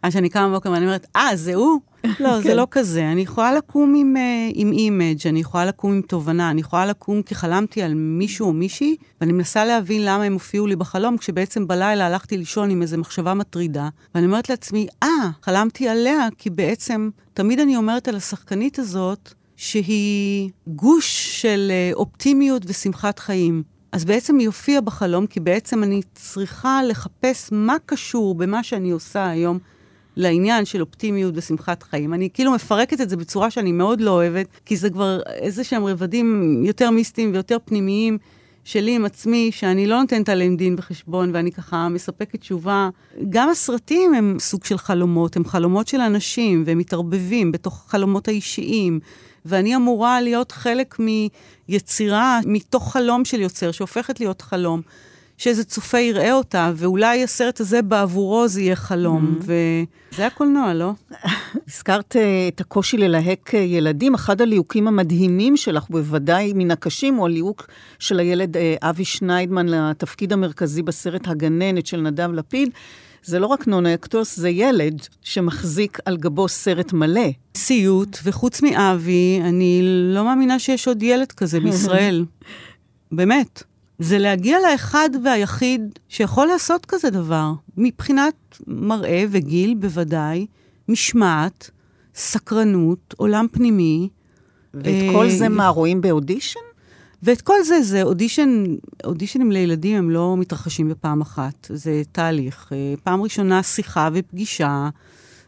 [0.06, 1.80] אז כשאני קמה בבוקר ואני אומרת, אה, זה הוא?
[2.20, 2.56] לא, זה כן.
[2.56, 3.12] לא כזה.
[3.12, 7.22] אני יכולה לקום עם, אה, עם image, אני יכולה לקום עם תובנה, אני יכולה לקום
[7.22, 11.68] כי חלמתי על מישהו או מישהי, ואני מנסה להבין למה הם הופיעו לי בחלום, כשבעצם
[11.68, 17.10] בלילה הלכתי לישון עם איזו מחשבה מטרידה, ואני אומרת לעצמי, אה, חלמתי עליה, כי בעצם,
[17.34, 23.64] תמיד אני אומרת על השחקנית הזאת, שהיא גוש של אה, אופטימיות ושמחת חיים.
[23.92, 29.30] אז בעצם היא הופיעה בחלום, כי בעצם אני צריכה לחפש מה קשור במה שאני עושה
[29.30, 29.60] היום
[30.16, 32.14] לעניין של אופטימיות ושמחת חיים.
[32.14, 35.86] אני כאילו מפרקת את זה בצורה שאני מאוד לא אוהבת, כי זה כבר איזה שהם
[35.86, 38.18] רבדים יותר מיסטיים ויותר פנימיים
[38.64, 42.90] שלי עם עצמי, שאני לא נותנת עליהם דין וחשבון, ואני ככה מספקת תשובה.
[43.30, 49.00] גם הסרטים הם סוג של חלומות, הם חלומות של אנשים, והם מתערבבים בתוך החלומות האישיים.
[49.46, 50.98] ואני אמורה להיות חלק
[51.70, 54.82] מיצירה, מתוך חלום של יוצר, שהופכת להיות חלום.
[55.38, 59.40] שאיזה צופה יראה אותה, ואולי הסרט הזה בעבורו זה יהיה חלום.
[59.40, 60.92] וזה הקולנוע, לא?
[61.68, 64.14] הזכרת אה, את הקושי ללהק אה, ילדים.
[64.14, 67.68] אחד הליהוקים המדהימים שלך, בוודאי מן הקשים, הוא הליהוק
[68.00, 72.70] של הילד אה, אבי שניידמן לתפקיד המרכזי בסרט הגננת של נדב לפיד.
[73.24, 77.30] זה לא רק נון אקטוס, זה ילד שמחזיק על גבו סרט מלא.
[77.56, 79.80] סיוט, וחוץ מאבי, אני
[80.14, 82.26] לא מאמינה שיש עוד ילד כזה בישראל.
[83.12, 83.64] באמת.
[84.00, 88.36] זה להגיע לאחד והיחיד שיכול לעשות כזה דבר, מבחינת
[88.68, 90.46] מראה וגיל בוודאי,
[90.90, 91.70] משמעת,
[92.16, 94.10] סקרנות, עולם פנימי.
[94.74, 96.60] ואת אה, כל זה מה, רואים באודישן?
[97.24, 98.64] ואת כל זה, זה אודישן,
[99.04, 102.70] אודישנים לילדים הם לא מתרחשים בפעם אחת, זה תהליך.
[102.72, 104.90] אה, פעם ראשונה שיחה ופגישה,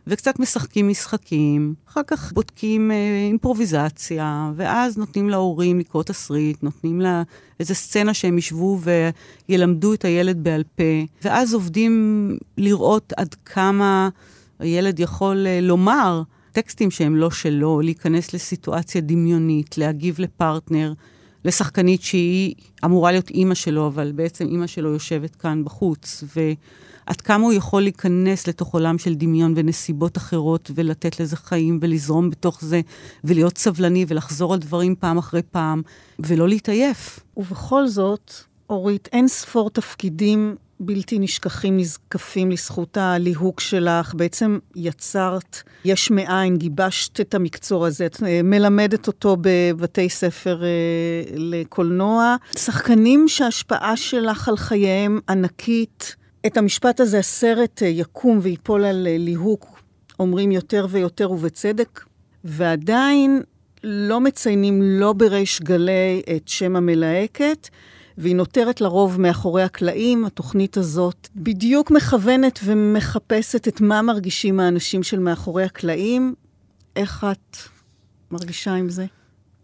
[0.07, 7.23] וקצת משחקים משחקים, אחר כך בודקים אה, אימפרוביזציה, ואז נותנים להורים לקרוא תסריט, נותנים לה
[7.59, 8.79] איזה סצנה שהם ישבו
[9.49, 10.83] וילמדו את הילד בעל פה,
[11.23, 14.09] ואז עובדים לראות עד כמה
[14.59, 20.93] הילד יכול אה, לומר טקסטים שהם לא שלו, להיכנס לסיטואציה דמיונית, להגיב לפרטנר.
[21.45, 22.53] לשחקנית שהיא
[22.85, 26.23] אמורה להיות אימא שלו, אבל בעצם אימא שלו יושבת כאן בחוץ,
[27.07, 32.29] ועד כמה הוא יכול להיכנס לתוך עולם של דמיון ונסיבות אחרות, ולתת לזה חיים, ולזרום
[32.29, 32.81] בתוך זה,
[33.23, 35.81] ולהיות סבלני, ולחזור על דברים פעם אחרי פעם,
[36.19, 37.19] ולא להתעייף.
[37.37, 38.33] ובכל זאת,
[38.69, 44.13] אורית, אין ספור תפקידים בלתי נשכחים, נזקפים לזכות הליהוק שלך.
[44.13, 50.67] בעצם יצרת יש מאין, גיבשת את המקצוע הזה, את אה, מלמדת אותו בבתי ספר אה,
[51.35, 52.35] לקולנוע.
[52.57, 56.15] שחקנים שההשפעה שלך על חייהם ענקית.
[56.47, 59.81] את המשפט הזה, הסרט אה, יקום ויפול על אה, ליהוק,
[60.19, 62.05] אומרים יותר ויותר ובצדק,
[62.43, 63.41] ועדיין
[63.83, 67.67] לא מציינים לא בריש גלי את שם המלהקת,
[68.17, 70.25] והיא נותרת לרוב מאחורי הקלעים.
[70.25, 76.33] התוכנית הזאת בדיוק מכוונת ומחפשת את מה מרגישים האנשים של מאחורי הקלעים.
[76.95, 77.57] איך את
[78.31, 79.05] מרגישה עם זה?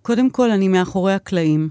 [0.01, 1.69] קודם כל, אני מאחורי הקלעים.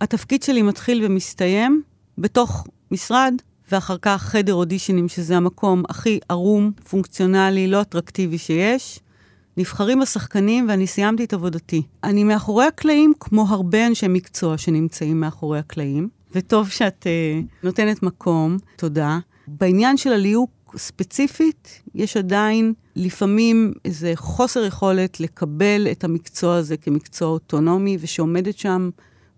[0.00, 1.82] התפקיד שלי מתחיל ומסתיים
[2.18, 3.34] בתוך משרד,
[3.72, 9.00] ואחר כך חדר אודישנים, שזה המקום הכי ערום, פונקציונלי, לא אטרקטיבי שיש.
[9.56, 11.82] נבחרים השחקנים ואני סיימתי את עבודתי.
[12.04, 18.58] אני מאחורי הקלעים כמו הרבה אנשי מקצוע שנמצאים מאחורי הקלעים, וטוב שאת uh, נותנת מקום,
[18.76, 19.18] תודה.
[19.48, 27.28] בעניין של הליהוק ספציפית, יש עדיין לפעמים איזה חוסר יכולת לקבל את המקצוע הזה כמקצוע
[27.28, 28.90] אוטונומי, ושעומדת שם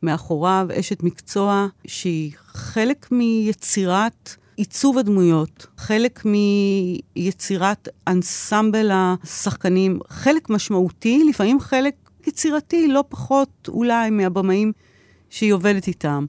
[0.03, 11.61] מאחוריו אשת מקצוע שהיא חלק מיצירת עיצוב הדמויות, חלק מיצירת אנסמבל השחקנים, חלק משמעותי, לפעמים
[11.61, 11.95] חלק
[12.27, 14.73] יצירתי, לא פחות אולי מהבמאים
[15.31, 16.27] שהיא עובדת איתם.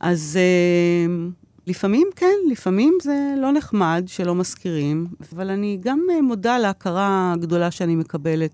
[0.00, 1.32] אז uh,
[1.66, 7.70] לפעמים כן, לפעמים זה לא נחמד שלא מזכירים, אבל אני גם uh, מודה להכרה הגדולה
[7.70, 8.50] שאני מקבלת.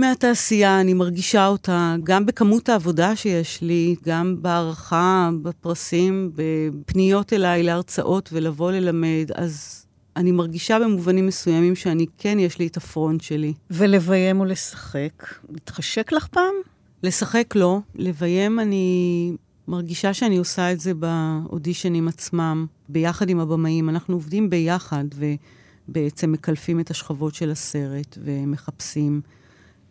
[0.00, 8.30] מהתעשייה, אני מרגישה אותה גם בכמות העבודה שיש לי, גם בהערכה, בפרסים, בפניות אליי להרצאות
[8.32, 9.86] ולבוא ללמד, אז
[10.16, 13.52] אני מרגישה במובנים מסוימים שאני כן, יש לי את הפרונט שלי.
[13.70, 16.54] ולביים ולשחק, מתחשק לך פעם?
[17.02, 19.32] לשחק לא, לביים אני
[19.68, 23.88] מרגישה שאני עושה את זה באודישנים עצמם, ביחד עם הבמאים.
[23.88, 25.04] אנחנו עובדים ביחד
[25.88, 29.20] ובעצם מקלפים את השכבות של הסרט ומחפשים.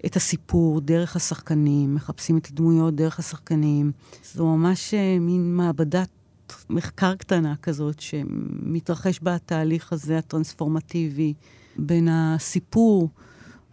[0.05, 3.91] את הסיפור דרך השחקנים, מחפשים את הדמויות דרך השחקנים.
[4.33, 6.09] זו ממש אה, מין מעבדת
[6.69, 11.33] מחקר קטנה כזאת, שמתרחש בה התהליך הזה, הטרנספורמטיבי,
[11.77, 13.09] בין הסיפור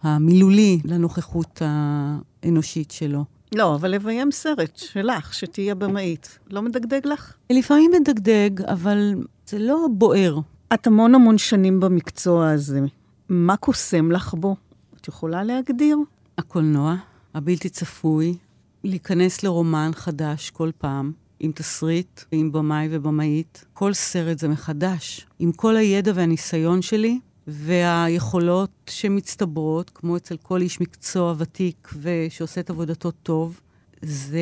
[0.03, 3.25] המילולי לנוכחות האנושית שלו.
[3.55, 7.35] לא, אבל לביים סרט שלך, שתהיה במאית, לא מדגדג לך?
[7.51, 9.15] לפעמים מדגדג, אבל
[9.47, 10.39] זה לא בוער.
[10.75, 12.81] את המון המון שנים במקצוע הזה.
[13.29, 14.57] מה קוסם לך בו?
[15.01, 15.99] את יכולה להגדיר?
[16.39, 16.95] הקולנוע,
[17.35, 18.37] הבלתי צפוי,
[18.85, 23.65] להיכנס לרומן חדש כל פעם, עם תסריט, עם במאי ובמאית.
[23.73, 25.27] כל סרט זה מחדש.
[25.39, 32.71] עם כל הידע והניסיון שלי, והיכולות שמצטברות, כמו אצל כל איש מקצוע ותיק ושעושה את
[32.71, 33.61] עבודתו טוב,
[34.03, 34.41] זה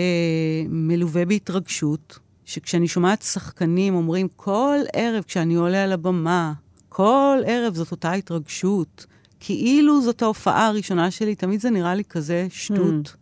[0.69, 6.53] מלווה בהתרגשות, שכשאני שומעת שחקנים אומרים כל ערב כשאני עולה על הבמה,
[6.89, 9.07] כל ערב זאת אותה התרגשות,
[9.47, 13.07] כאילו זאת ההופעה הראשונה שלי, תמיד זה נראה לי כזה שטות.
[13.07, 13.17] Mm.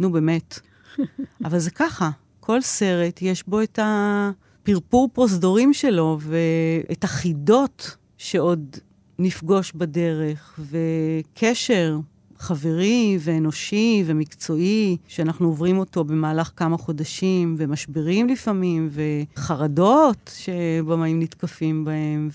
[0.00, 0.60] נו, באמת.
[1.44, 2.10] אבל זה ככה,
[2.40, 8.76] כל סרט יש בו את הפרפור פרוזדורים שלו ואת החידות שעוד
[9.18, 11.98] נפגוש בדרך, וקשר
[12.38, 18.90] חברי ואנושי ומקצועי, שאנחנו עוברים אותו במהלך כמה חודשים, ומשברים לפעמים,
[19.36, 22.28] וחרדות שבמאים נתקפים בהם,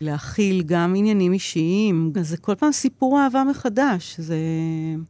[0.00, 2.12] ולהכיל גם עניינים אישיים.
[2.20, 4.16] זה כל פעם סיפור אהבה מחדש.
[4.18, 4.36] זה...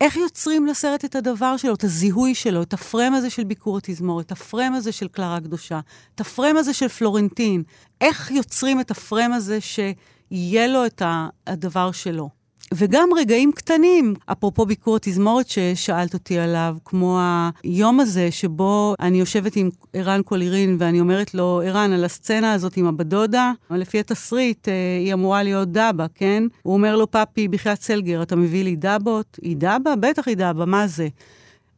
[0.01, 4.27] איך יוצרים לסרט את הדבר שלו, את הזיהוי שלו, את הפרם הזה של ביקור התזמורת,
[4.27, 5.81] את הפרם הזה של קלרה הקדושה,
[6.15, 7.63] את הפרם הזה של פלורנטין.
[8.01, 11.03] איך יוצרים את הפרם הזה שיהיה לו את
[11.47, 12.29] הדבר שלו.
[12.75, 17.21] וגם רגעים קטנים, אפרופו ביקור התזמורת ששאלת אותי עליו, כמו
[17.63, 22.77] היום הזה שבו אני יושבת עם ערן קולירין ואני אומרת לו, ערן, על הסצנה הזאת
[22.77, 26.45] עם הבדודה, לפי התסריט, אה, היא אמורה להיות דבה, כן?
[26.63, 29.39] הוא אומר לו, פאפי, בחייאת סלגר, אתה מביא לי דבות?
[29.43, 29.97] היא דבה?
[30.01, 31.09] בטח היא דבה, מה זה?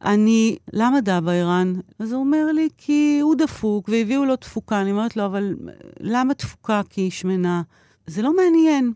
[0.05, 1.73] אני, למה דבה, ערן?
[1.99, 4.81] אז הוא אומר לי, כי הוא דפוק והביאו לו תפוקה.
[4.81, 5.55] אני אומרת לו, אבל
[5.99, 6.81] למה תפוקה?
[6.89, 7.61] כי היא שמנה.
[8.07, 8.93] זה לא מעניין.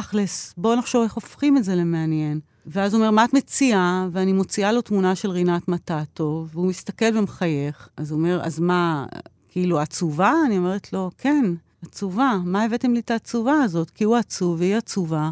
[0.00, 2.40] תכלס, בואו נחשוב איך הופכים את זה למעניין.
[2.66, 4.08] ואז הוא אומר, מה את מציעה?
[4.12, 7.88] ואני מוציאה לו תמונה של רינת מטאטו, והוא מסתכל ומחייך.
[7.96, 9.06] אז הוא אומר, אז מה,
[9.48, 10.32] כאילו, עצובה?
[10.46, 11.44] אני אומרת לו, כן,
[11.82, 12.38] עצובה.
[12.44, 13.90] מה הבאתם לי את העצובה הזאת?
[13.90, 15.30] כי הוא עצוב והיא עצובה.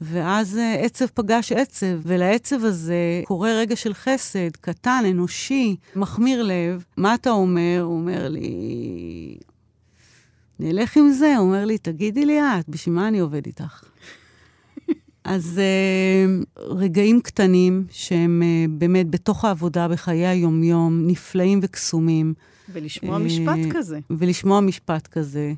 [0.00, 6.84] ואז uh, עצב פגש עצב, ולעצב הזה קורה רגע של חסד, קטן, אנושי, מחמיר לב.
[6.96, 7.80] מה אתה אומר?
[7.82, 9.36] הוא אומר לי,
[10.60, 11.36] נלך עם זה.
[11.36, 13.84] הוא אומר לי, תגידי לי את, בשביל מה אני עובד איתך?
[15.24, 22.34] אז uh, רגעים קטנים שהם uh, באמת בתוך העבודה, בחיי היומיום, נפלאים וקסומים.
[22.72, 23.98] ולשמוע uh, משפט כזה.
[24.10, 25.52] ולשמוע משפט כזה.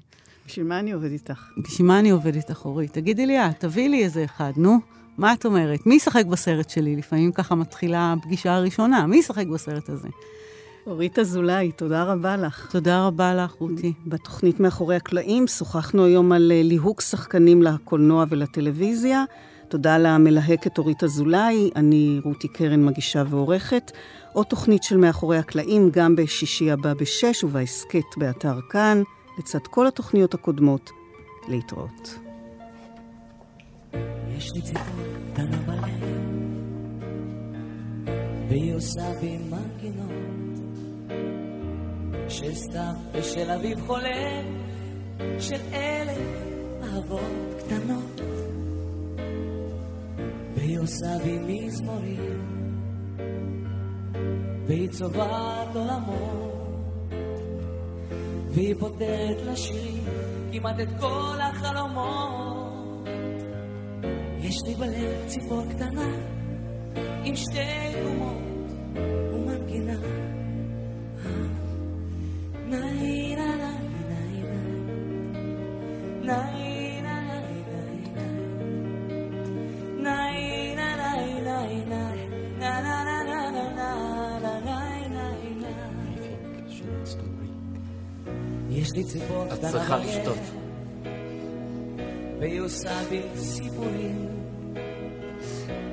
[0.47, 1.49] בשביל מה אני עובד איתך?
[1.65, 2.93] בשביל מה אני עובד איתך, אורית?
[2.93, 4.79] תגידי לי את, תביאי לי איזה אחד, נו.
[5.19, 5.87] מה את אומרת?
[5.87, 6.97] מי ישחק בסרט שלי?
[6.97, 9.07] לפעמים ככה מתחילה הפגישה הראשונה.
[9.07, 10.09] מי ישחק בסרט הזה?
[10.87, 12.69] אורית אזולאי, תודה רבה לך.
[12.73, 13.93] תודה רבה לך, רותי.
[14.07, 19.25] בתוכנית מאחורי הקלעים שוחחנו היום על ליהוק שחקנים לקולנוע ולטלוויזיה.
[19.69, 23.93] תודה למלהקת אורית אזולאי, אני רותי קרן, מגישה ועורכת.
[24.33, 29.03] עוד תוכנית של מאחורי הקלעים, גם בשישי הבא בשש ובהסכת באתר כאן,
[29.39, 30.91] לצד כל התוכניות הקודמות.
[31.49, 32.19] להתראות.
[34.37, 34.83] יש לי ציטוט
[35.33, 35.85] קטנה בלב,
[38.49, 40.06] והיא עושה בי מנגינות,
[42.29, 44.45] של סתיו ושל אביב חולף,
[45.39, 46.19] של אלף
[46.83, 48.21] אהבות קטנות.
[50.55, 52.43] והיא עושה בי מזמורים,
[54.67, 57.11] והיא צובעת עולמות,
[58.51, 60.05] והיא פותרת לשירים
[60.53, 62.67] כמעט את כל החלומות.
[64.39, 66.17] יש לי בלב ציפור קטנה
[67.25, 68.47] עם שתי גומות
[89.53, 90.39] את צריכה לשתות.
[92.41, 94.29] והיא עושה בי סיפורים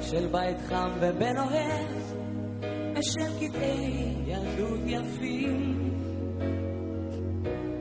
[0.01, 1.87] של בית חם ובן אוהב
[2.97, 5.82] ושל קטעי ילדות יפים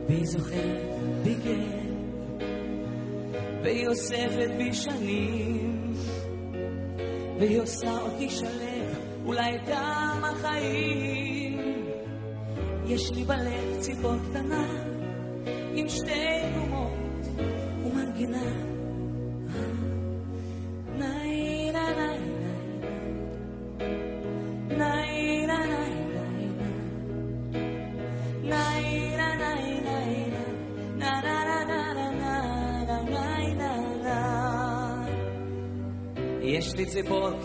[0.08, 1.92] והיא זוכרת בי גב
[3.62, 5.94] והיא אוספת בי שנים
[7.38, 11.84] והיא עושה אותי שלב אולי גם החיים.
[12.86, 14.66] יש לי בלב ציפור קטנה
[15.74, 16.61] עם שתי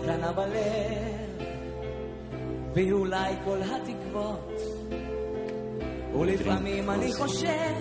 [0.08, 1.48] קטנה בלב,
[2.74, 4.62] והיא אולי כל התקוות,
[6.20, 7.74] ולפעמים אני חושב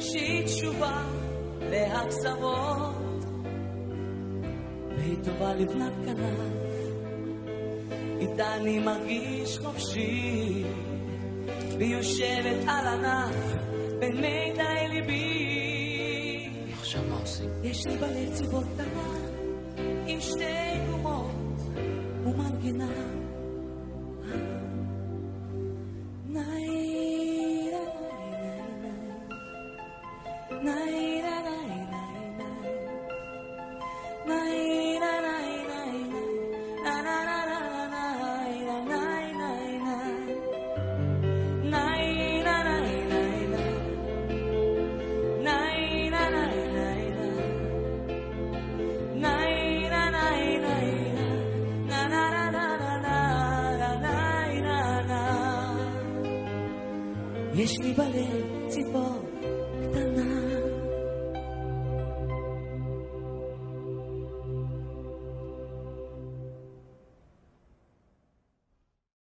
[0.00, 1.04] שהיא תשובה
[1.70, 3.24] לאכזבות,
[4.96, 6.98] והיא טובה לבנת כנף,
[8.20, 10.64] איתה אני מרגיש חופשי,
[11.78, 13.36] והיא יושבת על ענף
[13.98, 16.50] בין מידי ליבי.
[16.72, 17.50] עכשיו מה עושים?
[17.62, 19.17] יש לי בלב ציפור קטנה
[20.18, 20.44] עם שתי
[20.90, 21.60] גומות
[22.24, 22.88] ומנגינה.
[22.90, 23.17] יש